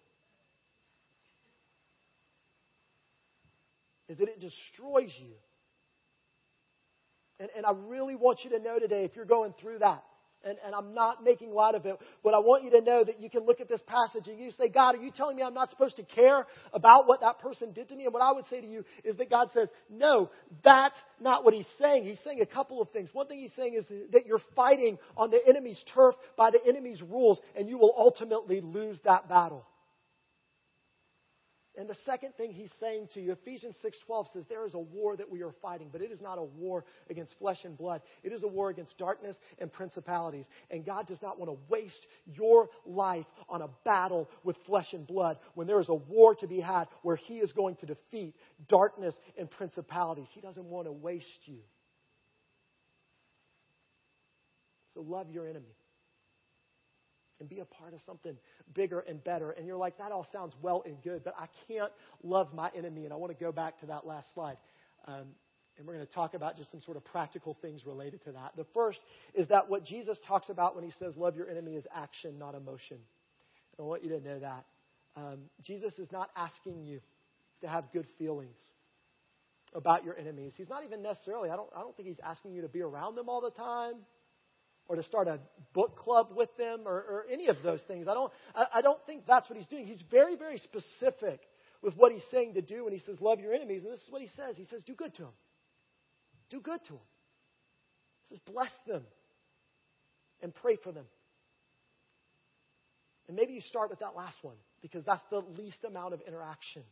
is 4.10 4.18
that 4.18 4.30
it 4.30 4.40
destroys 4.40 5.14
you. 5.20 5.34
And, 7.40 7.50
and 7.56 7.66
I 7.66 7.72
really 7.88 8.16
want 8.16 8.40
you 8.44 8.52
to 8.52 8.60
know 8.60 8.80
today, 8.80 9.04
if 9.04 9.16
you're 9.16 9.26
going 9.26 9.54
through 9.62 9.80
that, 9.80 10.04
and, 10.48 10.58
and 10.66 10.74
I'm 10.74 10.94
not 10.94 11.24
making 11.24 11.52
light 11.52 11.76
of 11.76 11.86
it, 11.86 11.98
but 12.24 12.34
I 12.34 12.40
want 12.40 12.64
you 12.64 12.72
to 12.72 12.82
know 12.82 13.04
that 13.04 13.20
you 13.20 13.30
can 13.30 13.46
look 13.46 13.60
at 13.62 13.68
this 13.68 13.82
passage 13.86 14.28
and 14.28 14.40
you 14.40 14.52
say, 14.52 14.70
God, 14.70 14.96
are 14.96 15.02
you 15.04 15.12
telling 15.12 15.36
me 15.36 15.44
I'm 15.44 15.54
not 15.54 15.70
supposed 15.70 15.96
to 15.98 16.04
care 16.04 16.46
about 16.74 17.08
what 17.08 17.22
that 17.22 17.40
person 17.40 17.72
did 17.72 17.90
to 17.90 17.96
me? 17.96 18.06
And 18.06 18.14
what 18.14 18.24
I 18.24 18.32
would 18.32 18.46
say 18.46 18.62
to 18.62 18.68
you 18.68 18.84
is 19.04 19.16
that 19.18 19.30
God 19.30 19.50
says, 19.54 19.70
no, 19.90 20.30
that's 20.64 20.98
not 21.20 21.44
what 21.44 21.54
he's 21.54 21.68
saying. 21.80 22.06
He's 22.06 22.20
saying 22.24 22.42
a 22.42 22.46
couple 22.46 22.82
of 22.82 22.90
things. 22.92 23.10
One 23.14 23.28
thing 23.28 23.40
he's 23.40 23.54
saying 23.56 23.74
is 23.76 23.86
that 24.12 24.26
you're 24.26 24.42
fighting 24.56 24.98
on 25.16 25.30
the 25.30 25.40
enemy's 25.48 25.84
turf 25.94 26.16
by 26.36 26.52
the 26.52 26.60
enemy's 26.68 27.02
rules, 27.02 27.40
and 27.56 27.70
you 27.70 27.78
will 27.78 27.94
ultimately 27.98 28.62
lose 28.62 29.00
that 29.04 29.28
battle. 29.30 29.66
And 31.78 31.88
the 31.88 31.96
second 32.08 32.34
thing 32.36 32.54
he's 32.54 32.72
saying 32.80 33.10
to 33.14 33.22
you, 33.22 33.34
Ephesians 33.34 33.78
6:12 33.84 34.34
says 34.34 34.46
there 34.50 34.66
is 34.66 34.74
a 34.74 34.80
war 34.80 35.16
that 35.16 35.30
we 35.30 35.44
are 35.44 35.52
fighting, 35.62 35.90
but 35.92 36.02
it 36.02 36.12
is 36.12 36.20
not 36.20 36.40
a 36.40 36.44
war 36.44 36.84
against 37.08 37.38
flesh 37.38 37.64
and 37.66 37.78
blood. 37.78 38.02
It 38.24 38.34
is 38.34 38.44
a 38.44 38.48
war 38.48 38.72
against 38.72 38.98
darkness 38.98 39.38
and 39.60 39.72
principalities. 39.72 40.48
And 40.72 40.84
God 40.84 41.06
does 41.06 41.22
not 41.22 41.38
want 41.38 41.52
to 41.52 41.60
waste 41.70 42.08
your 42.26 42.70
life 42.84 43.28
on 43.48 43.62
a 43.62 43.70
battle 43.86 44.28
with 44.44 44.58
flesh 44.66 44.92
and 44.94 45.06
blood 45.06 45.38
when 45.54 45.68
there 45.68 45.80
is 45.80 45.90
a 45.90 45.94
war 45.94 46.34
to 46.36 46.48
be 46.48 46.60
had 46.60 46.88
where 47.04 47.16
he 47.16 47.38
is 47.38 47.52
going 47.54 47.76
to 47.76 47.86
defeat 47.86 48.34
darkness 48.68 49.14
and 49.38 49.50
principalities. 49.52 50.30
He 50.34 50.42
doesn't 50.42 50.66
want 50.66 50.88
to 50.88 50.92
waste 50.92 51.48
you. 51.48 51.60
So 54.96 55.02
love 55.02 55.30
your 55.30 55.48
enemy 55.48 55.76
and 57.40 57.50
be 57.50 57.60
a 57.60 57.66
part 57.66 57.94
of 57.94 58.02
something 58.06 58.36
bigger 58.74 59.00
and 59.00 59.24
better. 59.24 59.52
And 59.52 59.68
you're 59.68 59.78
like, 59.78 59.98
that 59.98 60.12
all 60.12 60.28
sounds 60.32 60.54
well 60.62 60.84
and 60.86 61.02
good, 61.04 61.24
but 61.24 61.36
I 61.38 61.48
can't 61.68 61.92
love 62.24 62.54
my 62.54 62.70
enemy. 62.76 63.06
And 63.06 63.14
I 63.14 63.18
want 63.18 63.38
to 63.38 63.44
go 63.44 63.52
back 63.52 63.80
to 63.80 63.88
that 63.88 64.06
last 64.06 64.34
slide. 64.34 64.58
Um, 65.08 65.28
and 65.78 65.86
we're 65.86 65.94
going 65.94 66.08
to 66.08 66.14
talk 66.14 66.34
about 66.34 66.58
just 66.58 66.72
some 66.72 66.82
sort 66.82 66.98
of 66.98 67.06
practical 67.06 67.56
things 67.62 67.86
related 67.86 68.24
to 68.24 68.32
that. 68.32 68.54
The 68.56 68.66
first 68.74 69.00
is 69.36 69.48
that 69.50 69.70
what 69.70 69.84
Jesus 69.84 70.20
talks 70.28 70.50
about 70.50 70.76
when 70.76 70.84
he 70.84 70.92
says 70.98 71.16
love 71.16 71.36
your 71.36 71.50
enemy 71.50 71.76
is 71.76 71.86
action, 71.94 72.40
not 72.40 72.56
emotion. 72.56 72.98
And 72.98 73.80
I 73.80 73.84
want 73.84 74.04
you 74.04 74.10
to 74.10 74.20
know 74.20 74.40
that. 74.40 74.66
Um, 75.16 75.40
Jesus 75.64 75.94
is 76.00 76.12
not 76.12 76.30
asking 76.36 76.84
you 76.84 77.00
to 77.62 77.68
have 77.68 77.86
good 77.94 78.06
feelings 78.18 78.58
about 79.74 80.04
your 80.04 80.18
enemies. 80.18 80.54
He's 80.58 80.70
not 80.70 80.84
even 80.84 81.04
necessarily, 81.04 81.50
I 81.50 81.56
don't, 81.56 81.70
I 81.76 81.82
don't 81.82 81.96
think 81.96 82.08
he's 82.08 82.20
asking 82.24 82.54
you 82.54 82.62
to 82.64 82.68
be 82.68 82.82
around 82.82 83.16
them 83.16 83.30
all 83.30 83.42
the 83.42 83.52
time 83.52 83.96
or 84.88 84.96
to 84.96 85.04
start 85.04 85.28
a 85.28 85.40
book 85.74 85.98
club 85.98 86.30
with 86.36 86.56
them 86.58 86.82
or, 86.86 86.94
or 86.94 87.26
any 87.32 87.48
of 87.48 87.58
those 87.64 87.82
things. 87.88 88.08
I 88.08 88.14
don't, 88.14 88.32
I, 88.56 88.66
I 88.76 88.82
don't 88.82 89.00
think 89.06 89.26
that's 89.28 89.50
what 89.50 89.58
he's 89.58 89.68
doing. 89.68 89.86
He's 89.86 90.04
very, 90.10 90.36
very 90.36 90.58
specific 90.58 91.42
with 91.82 91.96
what 91.96 92.12
he's 92.12 92.24
saying 92.32 92.54
to 92.56 92.62
do 92.62 92.86
when 92.86 92.94
he 92.94 93.00
says, 93.00 93.20
Love 93.22 93.40
your 93.40 93.54
enemies. 93.54 93.84
And 93.84 93.92
this 93.92 94.02
is 94.02 94.12
what 94.12 94.22
he 94.22 94.30
says 94.36 94.56
He 94.56 94.66
says, 94.66 94.84
Do 94.84 94.96
good 94.96 95.14
to 95.16 95.24
them. 95.24 95.34
Do 96.50 96.62
good 96.62 96.84
to 96.86 96.94
them. 96.94 97.02
He 98.24 98.36
says, 98.36 98.40
Bless 98.46 98.72
them 98.88 99.04
and 100.42 100.54
pray 100.56 100.78
for 100.84 100.92
them. 100.92 101.06
And 103.28 103.36
maybe 103.36 103.54
you 103.54 103.62
start 103.62 103.90
with 103.90 104.00
that 104.00 104.16
last 104.16 104.38
one 104.42 104.56
because 104.82 105.04
that's 105.04 105.24
the 105.30 105.40
least 105.40 105.84
amount 105.84 106.14
of 106.14 106.22
interaction 106.26 106.84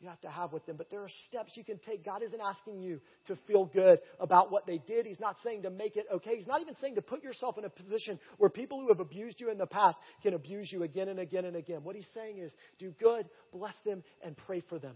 you 0.00 0.08
have 0.08 0.20
to 0.20 0.30
have 0.30 0.52
with 0.52 0.64
them. 0.66 0.76
But 0.76 0.90
there 0.90 1.02
are 1.02 1.10
steps 1.26 1.52
you 1.56 1.64
can 1.64 1.78
take. 1.78 2.04
God 2.04 2.22
isn't 2.22 2.40
asking 2.40 2.80
you 2.80 3.00
to 3.26 3.36
feel 3.46 3.64
good 3.64 3.98
about 4.20 4.52
what 4.52 4.66
they 4.66 4.78
did. 4.78 5.06
He's 5.06 5.18
not 5.18 5.36
saying 5.42 5.62
to 5.62 5.70
make 5.70 5.96
it 5.96 6.06
okay. 6.12 6.36
He's 6.36 6.46
not 6.46 6.60
even 6.60 6.76
saying 6.76 6.94
to 6.94 7.02
put 7.02 7.22
yourself 7.22 7.58
in 7.58 7.64
a 7.64 7.70
position 7.70 8.20
where 8.36 8.48
people 8.48 8.80
who 8.80 8.88
have 8.88 9.00
abused 9.00 9.40
you 9.40 9.50
in 9.50 9.58
the 9.58 9.66
past 9.66 9.98
can 10.22 10.34
abuse 10.34 10.70
you 10.70 10.84
again 10.84 11.08
and 11.08 11.18
again 11.18 11.44
and 11.44 11.56
again. 11.56 11.82
What 11.82 11.96
he's 11.96 12.08
saying 12.14 12.38
is 12.38 12.52
do 12.78 12.92
good, 13.00 13.26
bless 13.52 13.74
them, 13.84 14.04
and 14.22 14.36
pray 14.36 14.62
for 14.68 14.78
them. 14.78 14.94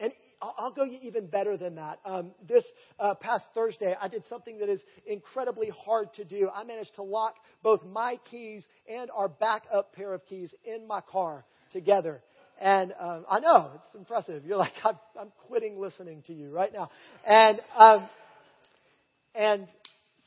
And 0.00 0.12
I'll 0.40 0.72
go 0.72 0.84
even 1.02 1.26
better 1.26 1.56
than 1.56 1.76
that. 1.76 1.98
Um, 2.04 2.30
this 2.46 2.64
uh, 3.00 3.14
past 3.16 3.44
Thursday, 3.54 3.96
I 4.00 4.06
did 4.06 4.24
something 4.28 4.58
that 4.58 4.68
is 4.68 4.80
incredibly 5.06 5.70
hard 5.84 6.14
to 6.14 6.24
do. 6.24 6.48
I 6.52 6.62
managed 6.64 6.94
to 6.96 7.02
lock 7.02 7.34
both 7.62 7.84
my 7.84 8.18
keys 8.30 8.64
and 8.88 9.10
our 9.10 9.28
backup 9.28 9.94
pair 9.94 10.14
of 10.14 10.24
keys 10.26 10.54
in 10.64 10.86
my 10.86 11.00
car 11.00 11.44
together. 11.72 12.22
And 12.60 12.92
um, 12.98 13.24
I 13.30 13.38
know 13.40 13.70
it's 13.76 13.94
impressive. 13.94 14.44
You're 14.44 14.56
like, 14.56 14.72
I'm, 14.84 14.96
I'm 15.18 15.32
quitting 15.46 15.80
listening 15.80 16.22
to 16.26 16.32
you 16.34 16.50
right 16.50 16.72
now. 16.72 16.90
And 17.24 17.60
um, 17.76 18.08
and 19.34 19.68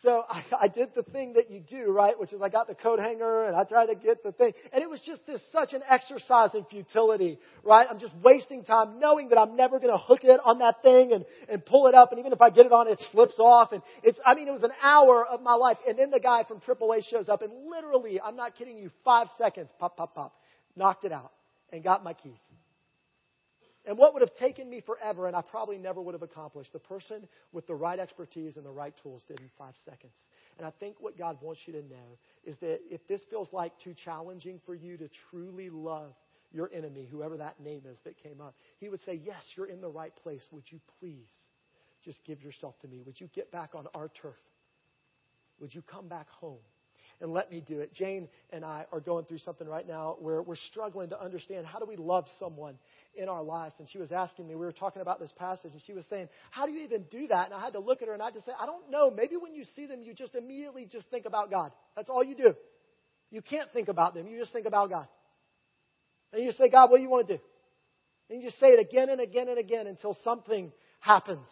so 0.01 0.23
I, 0.27 0.43
I 0.61 0.67
did 0.67 0.89
the 0.95 1.03
thing 1.03 1.33
that 1.33 1.51
you 1.51 1.59
do, 1.59 1.91
right? 1.91 2.17
Which 2.19 2.33
is 2.33 2.41
I 2.41 2.49
got 2.49 2.67
the 2.67 2.75
coat 2.75 2.99
hanger 2.99 3.43
and 3.45 3.55
I 3.55 3.65
tried 3.65 3.87
to 3.87 3.95
get 3.95 4.23
the 4.23 4.31
thing. 4.31 4.53
And 4.73 4.81
it 4.81 4.89
was 4.89 5.01
just 5.05 5.27
this 5.27 5.41
such 5.51 5.73
an 5.73 5.81
exercise 5.87 6.55
in 6.55 6.65
futility, 6.65 7.37
right? 7.63 7.85
I'm 7.89 7.99
just 7.99 8.15
wasting 8.23 8.63
time 8.63 8.99
knowing 8.99 9.29
that 9.29 9.37
I'm 9.37 9.55
never 9.55 9.79
going 9.79 9.91
to 9.91 9.99
hook 9.99 10.23
it 10.23 10.39
on 10.43 10.59
that 10.59 10.81
thing 10.81 11.11
and, 11.11 11.25
and 11.49 11.63
pull 11.65 11.87
it 11.87 11.93
up. 11.93 12.11
And 12.11 12.19
even 12.19 12.33
if 12.33 12.41
I 12.41 12.49
get 12.49 12.65
it 12.65 12.71
on, 12.71 12.87
it 12.87 12.99
slips 13.11 13.35
off. 13.37 13.73
And 13.73 13.83
it's, 14.01 14.17
I 14.25 14.33
mean, 14.33 14.47
it 14.47 14.51
was 14.51 14.63
an 14.63 14.71
hour 14.81 15.25
of 15.25 15.41
my 15.41 15.53
life. 15.53 15.77
And 15.87 15.99
then 15.99 16.09
the 16.09 16.19
guy 16.19 16.45
from 16.47 16.61
AAA 16.61 17.03
shows 17.09 17.29
up 17.29 17.41
and 17.41 17.51
literally, 17.69 18.19
I'm 18.19 18.35
not 18.35 18.55
kidding 18.55 18.77
you, 18.77 18.89
five 19.05 19.27
seconds, 19.37 19.69
pop, 19.77 19.97
pop, 19.97 20.15
pop, 20.15 20.33
knocked 20.75 21.03
it 21.03 21.11
out 21.11 21.31
and 21.71 21.83
got 21.83 22.03
my 22.03 22.13
keys. 22.13 22.39
And 23.85 23.97
what 23.97 24.13
would 24.13 24.21
have 24.21 24.35
taken 24.35 24.69
me 24.69 24.81
forever, 24.81 25.25
and 25.25 25.35
I 25.35 25.41
probably 25.41 25.79
never 25.79 26.01
would 26.01 26.13
have 26.13 26.21
accomplished, 26.21 26.71
the 26.71 26.79
person 26.79 27.27
with 27.51 27.65
the 27.65 27.73
right 27.73 27.97
expertise 27.97 28.55
and 28.55 28.65
the 28.65 28.71
right 28.71 28.93
tools 29.01 29.23
did 29.27 29.39
in 29.39 29.49
five 29.57 29.73
seconds. 29.85 30.13
And 30.57 30.67
I 30.67 30.71
think 30.79 30.97
what 30.99 31.17
God 31.17 31.37
wants 31.41 31.61
you 31.65 31.73
to 31.73 31.81
know 31.81 32.19
is 32.43 32.55
that 32.57 32.79
if 32.91 33.07
this 33.07 33.25
feels 33.29 33.51
like 33.51 33.73
too 33.83 33.95
challenging 34.05 34.61
for 34.67 34.75
you 34.75 34.97
to 34.97 35.09
truly 35.31 35.71
love 35.71 36.13
your 36.51 36.69
enemy, 36.71 37.07
whoever 37.09 37.37
that 37.37 37.59
name 37.59 37.81
is 37.91 37.97
that 38.03 38.21
came 38.21 38.39
up, 38.39 38.55
He 38.77 38.87
would 38.89 39.01
say, 39.01 39.19
Yes, 39.25 39.43
you're 39.55 39.65
in 39.65 39.81
the 39.81 39.89
right 39.89 40.15
place. 40.15 40.45
Would 40.51 40.65
you 40.71 40.79
please 40.99 41.31
just 42.05 42.23
give 42.23 42.43
yourself 42.43 42.77
to 42.79 42.87
me? 42.87 43.01
Would 43.03 43.19
you 43.19 43.29
get 43.33 43.51
back 43.51 43.73
on 43.73 43.87
our 43.95 44.09
turf? 44.21 44.35
Would 45.59 45.73
you 45.73 45.81
come 45.81 46.07
back 46.07 46.29
home? 46.29 46.59
And 47.21 47.31
let 47.31 47.51
me 47.51 47.63
do 47.65 47.79
it. 47.79 47.93
Jane 47.93 48.27
and 48.51 48.65
I 48.65 48.85
are 48.91 48.99
going 48.99 49.25
through 49.25 49.37
something 49.37 49.67
right 49.67 49.87
now 49.87 50.17
where 50.19 50.41
we're 50.41 50.55
struggling 50.55 51.09
to 51.09 51.21
understand 51.21 51.65
how 51.65 51.79
do 51.79 51.85
we 51.85 51.95
love 51.95 52.25
someone 52.39 52.77
in 53.15 53.29
our 53.29 53.43
lives. 53.43 53.75
And 53.79 53.87
she 53.89 53.99
was 53.99 54.11
asking 54.11 54.47
me, 54.47 54.55
we 54.55 54.65
were 54.65 54.71
talking 54.71 55.01
about 55.01 55.19
this 55.19 55.31
passage, 55.37 55.71
and 55.71 55.81
she 55.85 55.93
was 55.93 56.05
saying, 56.09 56.29
How 56.49 56.65
do 56.65 56.71
you 56.71 56.83
even 56.83 57.03
do 57.11 57.27
that? 57.27 57.45
And 57.45 57.53
I 57.53 57.61
had 57.61 57.73
to 57.73 57.79
look 57.79 58.01
at 58.01 58.07
her 58.07 58.13
and 58.13 58.23
I 58.23 58.31
just 58.31 58.45
say, 58.45 58.53
I 58.59 58.65
don't 58.65 58.89
know. 58.89 59.11
Maybe 59.11 59.37
when 59.37 59.53
you 59.53 59.63
see 59.75 59.85
them, 59.85 60.01
you 60.01 60.13
just 60.13 60.35
immediately 60.35 60.87
just 60.91 61.09
think 61.09 61.25
about 61.25 61.51
God. 61.51 61.71
That's 61.95 62.09
all 62.09 62.23
you 62.23 62.35
do. 62.35 62.53
You 63.29 63.41
can't 63.41 63.71
think 63.71 63.87
about 63.87 64.13
them, 64.13 64.27
you 64.27 64.39
just 64.39 64.51
think 64.51 64.65
about 64.65 64.89
God. 64.89 65.07
And 66.33 66.43
you 66.43 66.51
say, 66.53 66.69
God, 66.69 66.89
what 66.89 66.97
do 66.97 67.03
you 67.03 67.09
want 67.09 67.27
to 67.27 67.37
do? 67.37 67.43
And 68.29 68.41
you 68.41 68.47
just 68.47 68.59
say 68.59 68.67
it 68.67 68.79
again 68.79 69.09
and 69.09 69.19
again 69.19 69.49
and 69.49 69.57
again 69.57 69.87
until 69.87 70.17
something 70.23 70.71
happens. 70.99 71.47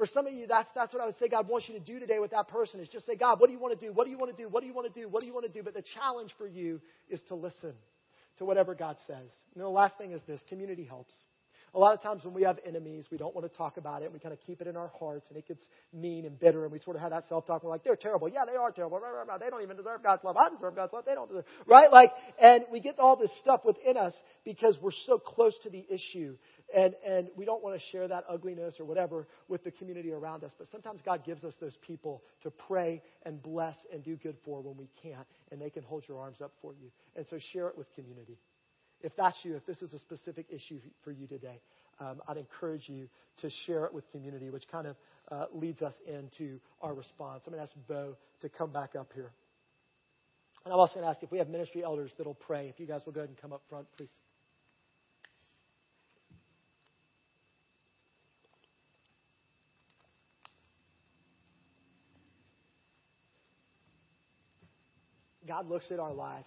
For 0.00 0.06
some 0.06 0.26
of 0.26 0.32
you, 0.32 0.46
that's, 0.46 0.70
that's 0.74 0.94
what 0.94 1.02
I 1.02 1.04
would 1.04 1.18
say 1.18 1.28
God 1.28 1.46
wants 1.46 1.68
you 1.68 1.78
to 1.78 1.84
do 1.84 2.00
today 2.00 2.18
with 2.20 2.30
that 2.30 2.48
person 2.48 2.80
is 2.80 2.88
just 2.88 3.04
say, 3.04 3.16
God, 3.16 3.38
what 3.38 3.48
do 3.48 3.52
you 3.52 3.58
want 3.58 3.78
to 3.78 3.86
do? 3.86 3.92
What 3.92 4.06
do 4.06 4.10
you 4.10 4.16
want 4.16 4.34
to 4.34 4.42
do? 4.42 4.48
What 4.48 4.62
do 4.62 4.66
you 4.66 4.72
want 4.72 4.90
to 4.90 4.98
do? 4.98 5.10
What 5.10 5.20
do 5.20 5.26
you 5.26 5.34
want 5.34 5.44
to 5.44 5.52
do? 5.52 5.62
But 5.62 5.74
the 5.74 5.84
challenge 5.94 6.30
for 6.38 6.46
you 6.46 6.80
is 7.10 7.20
to 7.28 7.34
listen 7.34 7.74
to 8.38 8.46
whatever 8.46 8.74
God 8.74 8.96
says. 9.06 9.28
And 9.54 9.62
the 9.62 9.68
last 9.68 9.98
thing 9.98 10.12
is 10.12 10.22
this 10.26 10.42
community 10.48 10.84
helps. 10.84 11.12
A 11.72 11.78
lot 11.78 11.94
of 11.94 12.02
times 12.02 12.24
when 12.24 12.34
we 12.34 12.42
have 12.42 12.58
enemies, 12.66 13.06
we 13.12 13.18
don't 13.18 13.32
want 13.32 13.48
to 13.48 13.56
talk 13.56 13.76
about 13.76 14.02
it. 14.02 14.12
We 14.12 14.18
kind 14.18 14.32
of 14.32 14.40
keep 14.40 14.60
it 14.60 14.66
in 14.66 14.76
our 14.76 14.90
hearts, 14.98 15.28
and 15.28 15.36
it 15.36 15.46
gets 15.46 15.64
mean 15.92 16.24
and 16.24 16.36
bitter. 16.36 16.64
And 16.64 16.72
we 16.72 16.80
sort 16.80 16.96
of 16.96 17.02
have 17.02 17.12
that 17.12 17.26
self-talk. 17.28 17.62
We're 17.62 17.70
like, 17.70 17.84
they're 17.84 17.94
terrible. 17.94 18.28
Yeah, 18.28 18.44
they 18.44 18.56
are 18.56 18.72
terrible. 18.72 19.00
They 19.38 19.50
don't 19.50 19.62
even 19.62 19.76
deserve 19.76 20.02
God's 20.02 20.24
love. 20.24 20.36
I 20.36 20.48
deserve 20.48 20.74
God's 20.74 20.92
love. 20.92 21.04
They 21.04 21.14
don't 21.14 21.28
deserve. 21.28 21.44
Right? 21.68 21.88
Like, 21.92 22.10
and 22.42 22.64
we 22.72 22.80
get 22.80 22.98
all 22.98 23.16
this 23.16 23.30
stuff 23.38 23.60
within 23.64 23.96
us 23.96 24.14
because 24.44 24.78
we're 24.82 24.90
so 25.04 25.18
close 25.18 25.56
to 25.62 25.70
the 25.70 25.84
issue, 25.88 26.36
and 26.74 26.94
and 27.06 27.28
we 27.36 27.44
don't 27.44 27.62
want 27.62 27.78
to 27.78 27.86
share 27.90 28.08
that 28.08 28.24
ugliness 28.28 28.76
or 28.78 28.84
whatever 28.84 29.26
with 29.48 29.64
the 29.64 29.70
community 29.70 30.12
around 30.12 30.44
us. 30.44 30.52
But 30.58 30.68
sometimes 30.68 31.00
God 31.04 31.24
gives 31.24 31.44
us 31.44 31.54
those 31.60 31.76
people 31.86 32.22
to 32.42 32.50
pray 32.50 33.02
and 33.24 33.42
bless 33.42 33.76
and 33.92 34.02
do 34.02 34.16
good 34.16 34.36
for 34.44 34.60
when 34.60 34.76
we 34.76 34.88
can't, 35.02 35.26
and 35.50 35.60
they 35.60 35.70
can 35.70 35.82
hold 35.82 36.04
your 36.08 36.20
arms 36.20 36.40
up 36.40 36.52
for 36.62 36.72
you. 36.72 36.90
And 37.16 37.26
so 37.28 37.38
share 37.52 37.68
it 37.68 37.76
with 37.76 37.92
community. 37.94 38.38
If 39.02 39.16
that's 39.16 39.38
you, 39.44 39.56
if 39.56 39.64
this 39.66 39.80
is 39.80 39.94
a 39.94 39.98
specific 39.98 40.46
issue 40.50 40.78
for 41.02 41.10
you 41.10 41.26
today, 41.26 41.60
um, 42.00 42.20
I'd 42.28 42.36
encourage 42.36 42.88
you 42.88 43.08
to 43.40 43.50
share 43.66 43.86
it 43.86 43.94
with 43.94 44.10
community, 44.10 44.50
which 44.50 44.64
kind 44.70 44.86
of 44.86 44.96
uh, 45.30 45.46
leads 45.52 45.80
us 45.82 45.94
into 46.06 46.60
our 46.82 46.94
response. 46.94 47.44
I'm 47.46 47.52
going 47.52 47.64
to 47.64 47.70
ask 47.70 47.88
Bo 47.88 48.16
to 48.42 48.48
come 48.48 48.72
back 48.72 48.96
up 48.96 49.10
here. 49.14 49.32
And 50.64 50.74
I'm 50.74 50.80
also 50.80 50.94
going 50.94 51.04
to 51.04 51.10
ask 51.10 51.22
if 51.22 51.30
we 51.30 51.38
have 51.38 51.48
ministry 51.48 51.82
elders 51.82 52.12
that'll 52.18 52.34
pray. 52.34 52.68
If 52.68 52.78
you 52.78 52.86
guys 52.86 53.00
will 53.06 53.12
go 53.12 53.20
ahead 53.20 53.30
and 53.30 53.40
come 53.40 53.52
up 53.52 53.62
front, 53.70 53.86
please. 53.96 54.10
God 65.50 65.68
looks 65.68 65.90
at 65.90 65.98
our 65.98 66.12
lives 66.12 66.46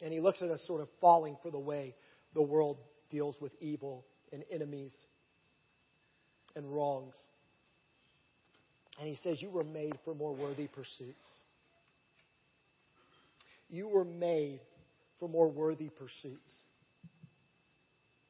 and 0.00 0.12
he 0.12 0.20
looks 0.20 0.42
at 0.42 0.48
us 0.48 0.62
sort 0.64 0.80
of 0.80 0.86
falling 1.00 1.36
for 1.42 1.50
the 1.50 1.58
way 1.58 1.92
the 2.34 2.42
world 2.42 2.78
deals 3.10 3.34
with 3.40 3.50
evil 3.60 4.04
and 4.32 4.44
enemies 4.48 4.92
and 6.54 6.72
wrongs. 6.72 7.16
And 9.00 9.08
he 9.08 9.18
says, 9.24 9.42
You 9.42 9.50
were 9.50 9.64
made 9.64 9.98
for 10.04 10.14
more 10.14 10.36
worthy 10.36 10.68
pursuits. 10.68 11.26
You 13.68 13.88
were 13.88 14.04
made 14.04 14.60
for 15.18 15.28
more 15.28 15.48
worthy 15.50 15.88
pursuits. 15.88 16.52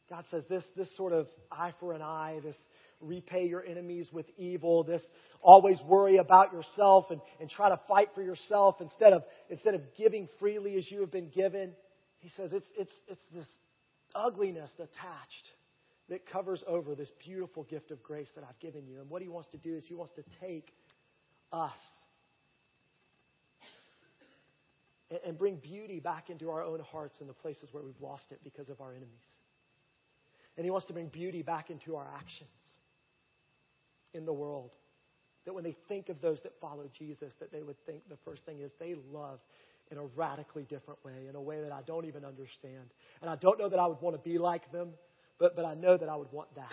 God 0.09 0.25
says 0.31 0.45
this, 0.49 0.65
this 0.75 0.97
sort 0.97 1.13
of 1.13 1.27
eye 1.53 1.75
for 1.81 1.93
an 1.93 2.01
eye, 2.01 2.41
this 2.43 2.57
repay 3.01 3.47
your 3.47 3.65
enemies 3.65 4.11
with 4.13 4.27
evil, 4.37 4.85
this 4.85 5.03
always 5.43 5.81
worry 5.87 6.17
about 6.17 6.53
yourself 6.53 7.07
and, 7.11 7.21
and 7.41 7.51
try 7.51 7.69
to 7.69 7.81
fight 7.89 8.09
for 8.15 8.23
yourself 8.23 8.77
instead 8.81 9.13
of, 9.13 9.23
instead 9.51 9.75
of 9.75 9.83
giving 9.97 10.29
freely 10.39 10.77
as 10.77 10.91
you 10.91 11.01
have 11.01 11.11
been 11.11 11.31
given. 11.31 11.73
He 12.19 12.29
says 12.31 12.53
it's, 12.53 12.67
it's, 12.77 12.93
it's 13.09 13.21
this 13.33 13.47
ugliness 14.15 14.71
attached 14.77 15.51
that 16.09 16.27
covers 16.27 16.63
over 16.67 16.95
this 16.95 17.11
beautiful 17.25 17.65
gift 17.65 17.91
of 17.91 18.03
grace 18.03 18.29
that 18.35 18.45
I've 18.49 18.59
given 18.61 18.87
you. 18.87 19.01
And 19.01 19.11
what 19.11 19.23
he 19.23 19.29
wants 19.29 19.49
to 19.51 19.59
do 19.59 19.75
is 19.77 19.85
he 19.87 19.95
wants 19.95 20.13
to 20.15 20.23
take 20.41 20.73
us 21.53 21.73
and, 25.25 25.39
bring 25.39 25.57
beauty 25.57 26.01
back 26.01 26.31
into 26.31 26.51
our 26.51 26.63
own 26.63 26.81
hearts 26.81 27.21
in 27.21 27.27
the 27.27 27.33
places 27.33 27.69
where 27.73 27.83
we've 27.83 28.01
lost 28.01 28.33
it 28.33 28.41
because 28.43 28.69
of 28.69 28.81
our 28.81 28.91
enemies. 28.91 29.09
And 30.57 30.65
he 30.65 30.71
wants 30.71 30.87
to 30.89 30.93
bring 30.93 31.09
beauty 31.09 31.43
back 31.43 31.71
into 31.71 31.97
our 31.97 32.09
actions 32.17 32.49
in 34.17 34.25
the 34.25 34.33
world. 34.33 34.71
That 35.45 35.55
when 35.55 35.63
they 35.63 35.77
think 35.89 36.09
of 36.09 36.21
those 36.21 36.41
that 36.43 36.53
follow 36.61 36.91
Jesus, 36.99 37.33
that 37.39 37.53
they 37.53 37.63
would 37.63 37.77
think 37.87 38.09
the 38.09 38.19
first 38.25 38.45
thing 38.45 38.59
is 38.61 38.73
they 38.81 38.97
love 39.13 39.39
in 39.91 39.99
a 39.99 40.05
radically 40.17 40.65
different 40.65 41.05
way, 41.05 41.27
in 41.29 41.37
a 41.37 41.41
way 41.41 41.63
that 41.63 41.71
I 41.71 41.83
don't 41.87 42.07
even 42.07 42.25
understand. 42.25 42.93
And 43.21 43.31
I 43.31 43.37
don't 43.37 43.59
know 43.59 43.69
that 43.69 43.79
I 43.79 43.87
would 43.87 44.01
want 44.01 44.17
to 44.17 44.29
be 44.29 44.39
like 44.39 44.73
them, 44.73 44.91
but, 45.39 45.55
but 45.55 45.65
I 45.65 45.75
know 45.75 45.97
that 45.97 46.09
I 46.09 46.17
would 46.17 46.33
want 46.33 46.53
that. 46.57 46.73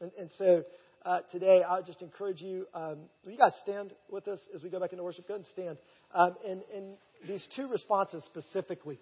And, 0.00 0.10
and 0.18 0.30
so 0.32 0.64
uh, 1.04 1.20
today, 1.30 1.62
I 1.62 1.82
just 1.82 2.02
encourage 2.02 2.40
you, 2.40 2.66
um, 2.74 2.98
will 3.24 3.32
you 3.32 3.38
guys 3.38 3.52
stand 3.62 3.92
with 4.10 4.26
us 4.26 4.40
as 4.54 4.62
we 4.62 4.70
go 4.70 4.80
back 4.80 4.92
into 4.92 5.04
worship? 5.04 5.28
Go 5.28 5.36
and 5.36 5.46
stand. 5.46 5.78
Um, 6.12 6.34
and, 6.46 6.62
and 6.74 6.96
these 7.26 7.46
two 7.54 7.68
responses 7.68 8.24
specifically. 8.24 8.98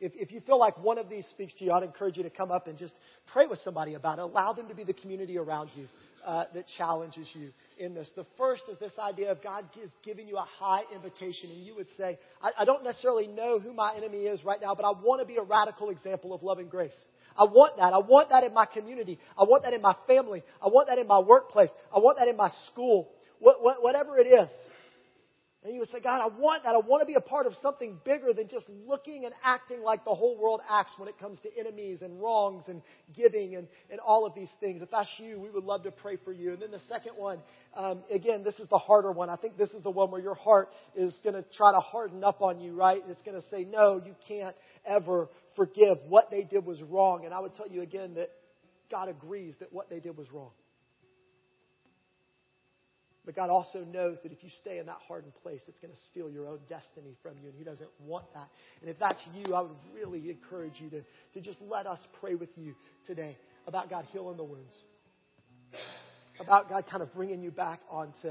If, 0.00 0.12
if 0.14 0.32
you 0.32 0.40
feel 0.40 0.58
like 0.58 0.78
one 0.78 0.98
of 0.98 1.08
these 1.08 1.26
speaks 1.26 1.54
to 1.54 1.64
you, 1.64 1.72
I'd 1.72 1.82
encourage 1.82 2.16
you 2.16 2.22
to 2.22 2.30
come 2.30 2.50
up 2.50 2.66
and 2.68 2.78
just 2.78 2.94
pray 3.32 3.46
with 3.46 3.58
somebody 3.60 3.94
about 3.94 4.18
it. 4.18 4.22
Allow 4.22 4.52
them 4.52 4.68
to 4.68 4.74
be 4.74 4.84
the 4.84 4.94
community 4.94 5.38
around 5.38 5.70
you 5.74 5.86
uh, 6.24 6.44
that 6.54 6.66
challenges 6.76 7.28
you 7.34 7.50
in 7.78 7.94
this. 7.94 8.08
The 8.14 8.26
first 8.36 8.62
is 8.70 8.78
this 8.78 8.92
idea 8.98 9.32
of 9.32 9.42
God 9.42 9.64
is 9.82 9.90
giving 10.04 10.28
you 10.28 10.36
a 10.36 10.46
high 10.58 10.82
invitation, 10.94 11.50
and 11.50 11.64
you 11.64 11.74
would 11.74 11.88
say, 11.96 12.18
I, 12.42 12.50
I 12.60 12.64
don't 12.64 12.84
necessarily 12.84 13.26
know 13.26 13.58
who 13.58 13.72
my 13.72 13.94
enemy 13.96 14.18
is 14.18 14.44
right 14.44 14.60
now, 14.60 14.74
but 14.74 14.84
I 14.84 14.90
want 14.90 15.20
to 15.20 15.26
be 15.26 15.36
a 15.36 15.42
radical 15.42 15.90
example 15.90 16.32
of 16.32 16.42
love 16.42 16.58
and 16.58 16.70
grace. 16.70 16.96
I 17.36 17.44
want 17.44 17.76
that. 17.76 17.92
I 17.92 17.98
want 17.98 18.30
that 18.30 18.44
in 18.44 18.52
my 18.52 18.66
community. 18.66 19.18
I 19.36 19.44
want 19.44 19.62
that 19.62 19.72
in 19.72 19.80
my 19.80 19.94
family. 20.06 20.42
I 20.60 20.68
want 20.68 20.88
that 20.88 20.98
in 20.98 21.06
my 21.06 21.20
workplace. 21.20 21.70
I 21.94 21.98
want 21.98 22.18
that 22.18 22.26
in 22.28 22.36
my 22.36 22.50
school. 22.70 23.08
What, 23.38 23.62
what, 23.62 23.82
whatever 23.82 24.18
it 24.18 24.26
is. 24.26 24.48
And 25.68 25.74
you 25.74 25.80
would 25.80 25.90
say, 25.90 26.00
God, 26.00 26.22
I 26.22 26.28
want 26.34 26.62
that. 26.62 26.70
I 26.70 26.78
want 26.78 27.02
to 27.02 27.06
be 27.06 27.16
a 27.16 27.20
part 27.20 27.44
of 27.44 27.52
something 27.60 27.98
bigger 28.02 28.32
than 28.32 28.48
just 28.48 28.64
looking 28.86 29.26
and 29.26 29.34
acting 29.44 29.82
like 29.82 30.02
the 30.02 30.14
whole 30.14 30.40
world 30.40 30.62
acts 30.66 30.92
when 30.96 31.10
it 31.10 31.18
comes 31.18 31.38
to 31.40 31.50
enemies 31.60 32.00
and 32.00 32.18
wrongs 32.18 32.64
and 32.68 32.80
giving 33.14 33.54
and, 33.54 33.68
and 33.90 34.00
all 34.00 34.24
of 34.24 34.34
these 34.34 34.48
things. 34.60 34.80
If 34.80 34.90
that's 34.90 35.12
you, 35.18 35.38
we 35.38 35.50
would 35.50 35.64
love 35.64 35.82
to 35.82 35.90
pray 35.90 36.16
for 36.24 36.32
you. 36.32 36.54
And 36.54 36.62
then 36.62 36.70
the 36.70 36.80
second 36.88 37.18
one, 37.18 37.40
um, 37.76 38.02
again, 38.10 38.44
this 38.44 38.58
is 38.58 38.66
the 38.70 38.78
harder 38.78 39.12
one. 39.12 39.28
I 39.28 39.36
think 39.36 39.58
this 39.58 39.68
is 39.72 39.82
the 39.82 39.90
one 39.90 40.10
where 40.10 40.22
your 40.22 40.36
heart 40.36 40.70
is 40.96 41.12
going 41.22 41.34
to 41.34 41.44
try 41.54 41.70
to 41.70 41.80
harden 41.80 42.24
up 42.24 42.40
on 42.40 42.60
you, 42.60 42.74
right? 42.74 43.02
It's 43.06 43.20
going 43.20 43.38
to 43.38 43.46
say, 43.50 43.64
no, 43.64 44.00
you 44.02 44.14
can't 44.26 44.56
ever 44.86 45.28
forgive. 45.54 45.98
What 46.08 46.30
they 46.30 46.44
did 46.44 46.64
was 46.64 46.80
wrong. 46.80 47.26
And 47.26 47.34
I 47.34 47.40
would 47.40 47.54
tell 47.56 47.68
you 47.68 47.82
again 47.82 48.14
that 48.14 48.30
God 48.90 49.10
agrees 49.10 49.54
that 49.60 49.70
what 49.70 49.90
they 49.90 50.00
did 50.00 50.16
was 50.16 50.32
wrong. 50.32 50.52
But 53.28 53.36
God 53.36 53.50
also 53.50 53.84
knows 53.84 54.16
that 54.22 54.32
if 54.32 54.42
you 54.42 54.48
stay 54.62 54.78
in 54.78 54.86
that 54.86 54.96
hardened 55.06 55.34
place, 55.42 55.60
it's 55.68 55.78
going 55.80 55.92
to 55.92 56.00
steal 56.10 56.30
your 56.30 56.48
own 56.48 56.60
destiny 56.66 57.14
from 57.22 57.34
you, 57.42 57.50
and 57.50 57.58
He 57.58 57.62
doesn't 57.62 57.90
want 58.00 58.24
that. 58.32 58.48
And 58.80 58.88
if 58.88 58.98
that's 58.98 59.22
you, 59.34 59.52
I 59.52 59.60
would 59.60 59.76
really 59.92 60.30
encourage 60.30 60.80
you 60.80 60.88
to, 60.88 61.02
to 61.34 61.40
just 61.42 61.60
let 61.60 61.86
us 61.86 61.98
pray 62.20 62.36
with 62.36 62.48
you 62.56 62.74
today 63.06 63.36
about 63.66 63.90
God 63.90 64.06
healing 64.12 64.38
the 64.38 64.44
wounds, 64.44 64.74
about 66.40 66.70
God 66.70 66.86
kind 66.90 67.02
of 67.02 67.12
bringing 67.12 67.42
you 67.42 67.50
back 67.50 67.80
onto 67.90 68.30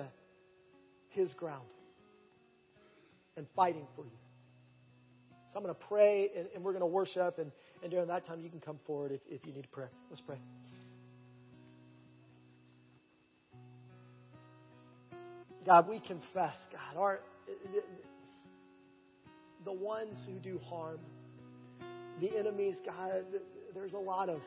His 1.09 1.31
ground 1.33 1.67
and 3.35 3.45
fighting 3.55 3.85
for 3.95 4.03
you. 4.03 4.17
So 5.53 5.59
I'm 5.59 5.63
going 5.63 5.75
to 5.75 5.85
pray, 5.87 6.31
and, 6.35 6.47
and 6.55 6.63
we're 6.63 6.73
going 6.73 6.81
to 6.81 6.87
worship, 6.87 7.37
and, 7.37 7.51
and 7.83 7.91
during 7.91 8.07
that 8.07 8.25
time, 8.25 8.41
you 8.41 8.49
can 8.49 8.61
come 8.61 8.79
forward 8.87 9.11
if, 9.11 9.21
if 9.29 9.45
you 9.45 9.53
need 9.53 9.69
prayer. 9.71 9.91
Let's 10.09 10.23
pray. 10.23 10.37
God, 15.67 15.89
we 15.89 15.99
confess, 15.99 16.55
God, 16.71 16.97
our, 16.97 17.19
the 19.65 19.73
ones 19.73 20.17
who 20.25 20.39
do 20.39 20.59
harm, 20.59 20.97
the 22.21 22.37
enemies, 22.37 22.77
God, 22.85 23.25
there's 23.75 23.91
a 23.91 23.97
lot 23.97 24.29
of 24.29 24.39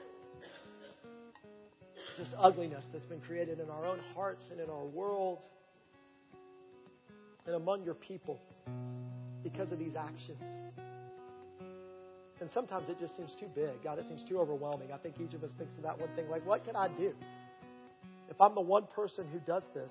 just 2.16 2.30
ugliness 2.38 2.86
that's 2.90 3.04
been 3.04 3.20
created 3.20 3.60
in 3.60 3.68
our 3.68 3.84
own 3.84 3.98
hearts 4.14 4.46
and 4.50 4.60
in 4.60 4.70
our 4.70 4.86
world 4.86 5.44
and 7.44 7.54
among 7.54 7.84
your 7.84 7.94
people 7.94 8.40
because 9.42 9.70
of 9.72 9.78
these 9.78 9.96
actions. 9.96 10.40
And 12.40 12.48
sometimes 12.54 12.88
it 12.88 12.98
just 12.98 13.14
seems 13.18 13.36
too 13.38 13.48
big. 13.54 13.84
God, 13.84 13.98
it 13.98 14.06
seems 14.08 14.24
too 14.26 14.38
overwhelming. 14.38 14.90
I 14.90 14.96
think 14.96 15.16
each 15.20 15.34
of 15.34 15.44
us 15.44 15.50
thinks 15.58 15.74
of 15.76 15.82
that 15.82 16.00
one 16.00 16.08
thing 16.16 16.30
like, 16.30 16.46
what 16.46 16.64
can 16.64 16.76
I 16.76 16.88
do? 16.88 17.12
If 18.30 18.40
I'm 18.40 18.54
the 18.54 18.62
one 18.62 18.84
person 18.94 19.26
who 19.30 19.38
does 19.40 19.64
this, 19.74 19.90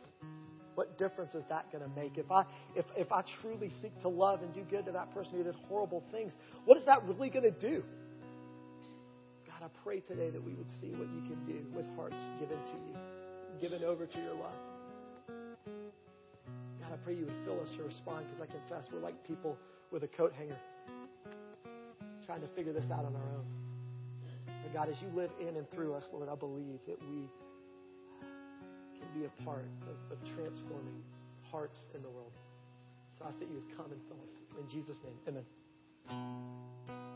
what 0.79 0.97
difference 0.97 1.35
is 1.35 1.43
that 1.49 1.69
going 1.73 1.83
to 1.83 1.89
make? 1.89 2.17
If 2.17 2.31
I, 2.31 2.45
if, 2.73 2.85
if 2.95 3.11
I 3.11 3.21
truly 3.41 3.69
seek 3.81 3.99
to 3.99 4.07
love 4.07 4.43
and 4.43 4.53
do 4.53 4.61
good 4.61 4.85
to 4.85 4.93
that 4.93 5.13
person 5.13 5.33
who 5.33 5.43
did 5.43 5.55
horrible 5.67 6.01
things, 6.09 6.31
what 6.63 6.77
is 6.77 6.85
that 6.85 7.03
really 7.03 7.29
going 7.29 7.43
to 7.43 7.59
do? 7.59 7.83
God, 9.45 9.65
I 9.65 9.67
pray 9.83 9.99
today 9.99 10.29
that 10.29 10.41
we 10.41 10.53
would 10.53 10.69
see 10.79 10.91
what 10.91 11.09
you 11.09 11.19
can 11.27 11.43
do 11.45 11.65
with 11.75 11.85
hearts 11.97 12.15
given 12.39 12.57
to 12.57 12.73
you, 12.87 12.95
given 13.59 13.83
over 13.83 14.05
to 14.05 14.17
your 14.19 14.35
love. 14.35 14.55
God, 15.27 16.93
I 16.93 16.97
pray 17.03 17.15
you 17.15 17.25
would 17.25 17.43
fill 17.43 17.59
us 17.59 17.71
to 17.75 17.83
respond 17.83 18.27
because 18.31 18.47
I 18.49 18.49
confess 18.49 18.87
we're 18.93 18.99
like 18.99 19.21
people 19.27 19.57
with 19.91 20.05
a 20.05 20.07
coat 20.07 20.31
hanger 20.31 20.55
trying 22.25 22.39
to 22.39 22.47
figure 22.55 22.71
this 22.71 22.85
out 22.85 23.03
on 23.03 23.17
our 23.17 23.29
own. 23.35 23.45
But 24.63 24.73
God, 24.73 24.87
as 24.87 24.95
you 25.01 25.09
live 25.13 25.31
in 25.41 25.57
and 25.57 25.69
through 25.71 25.93
us, 25.95 26.05
Lord, 26.13 26.29
I 26.29 26.35
believe 26.35 26.79
that 26.87 27.01
we 27.01 27.27
be 29.13 29.25
a 29.25 29.43
part 29.43 29.65
of, 29.87 30.17
of 30.17 30.17
transforming 30.35 31.03
hearts 31.51 31.79
in 31.95 32.01
the 32.01 32.09
world. 32.09 32.31
So 33.17 33.25
I 33.25 33.29
ask 33.29 33.39
that 33.39 33.49
you 33.49 33.55
would 33.55 33.77
come 33.77 33.91
and 33.91 34.01
fill 34.07 34.19
us. 34.23 34.33
In 34.59 34.67
Jesus' 34.69 34.97
name, 35.03 35.17
amen. 35.27 37.08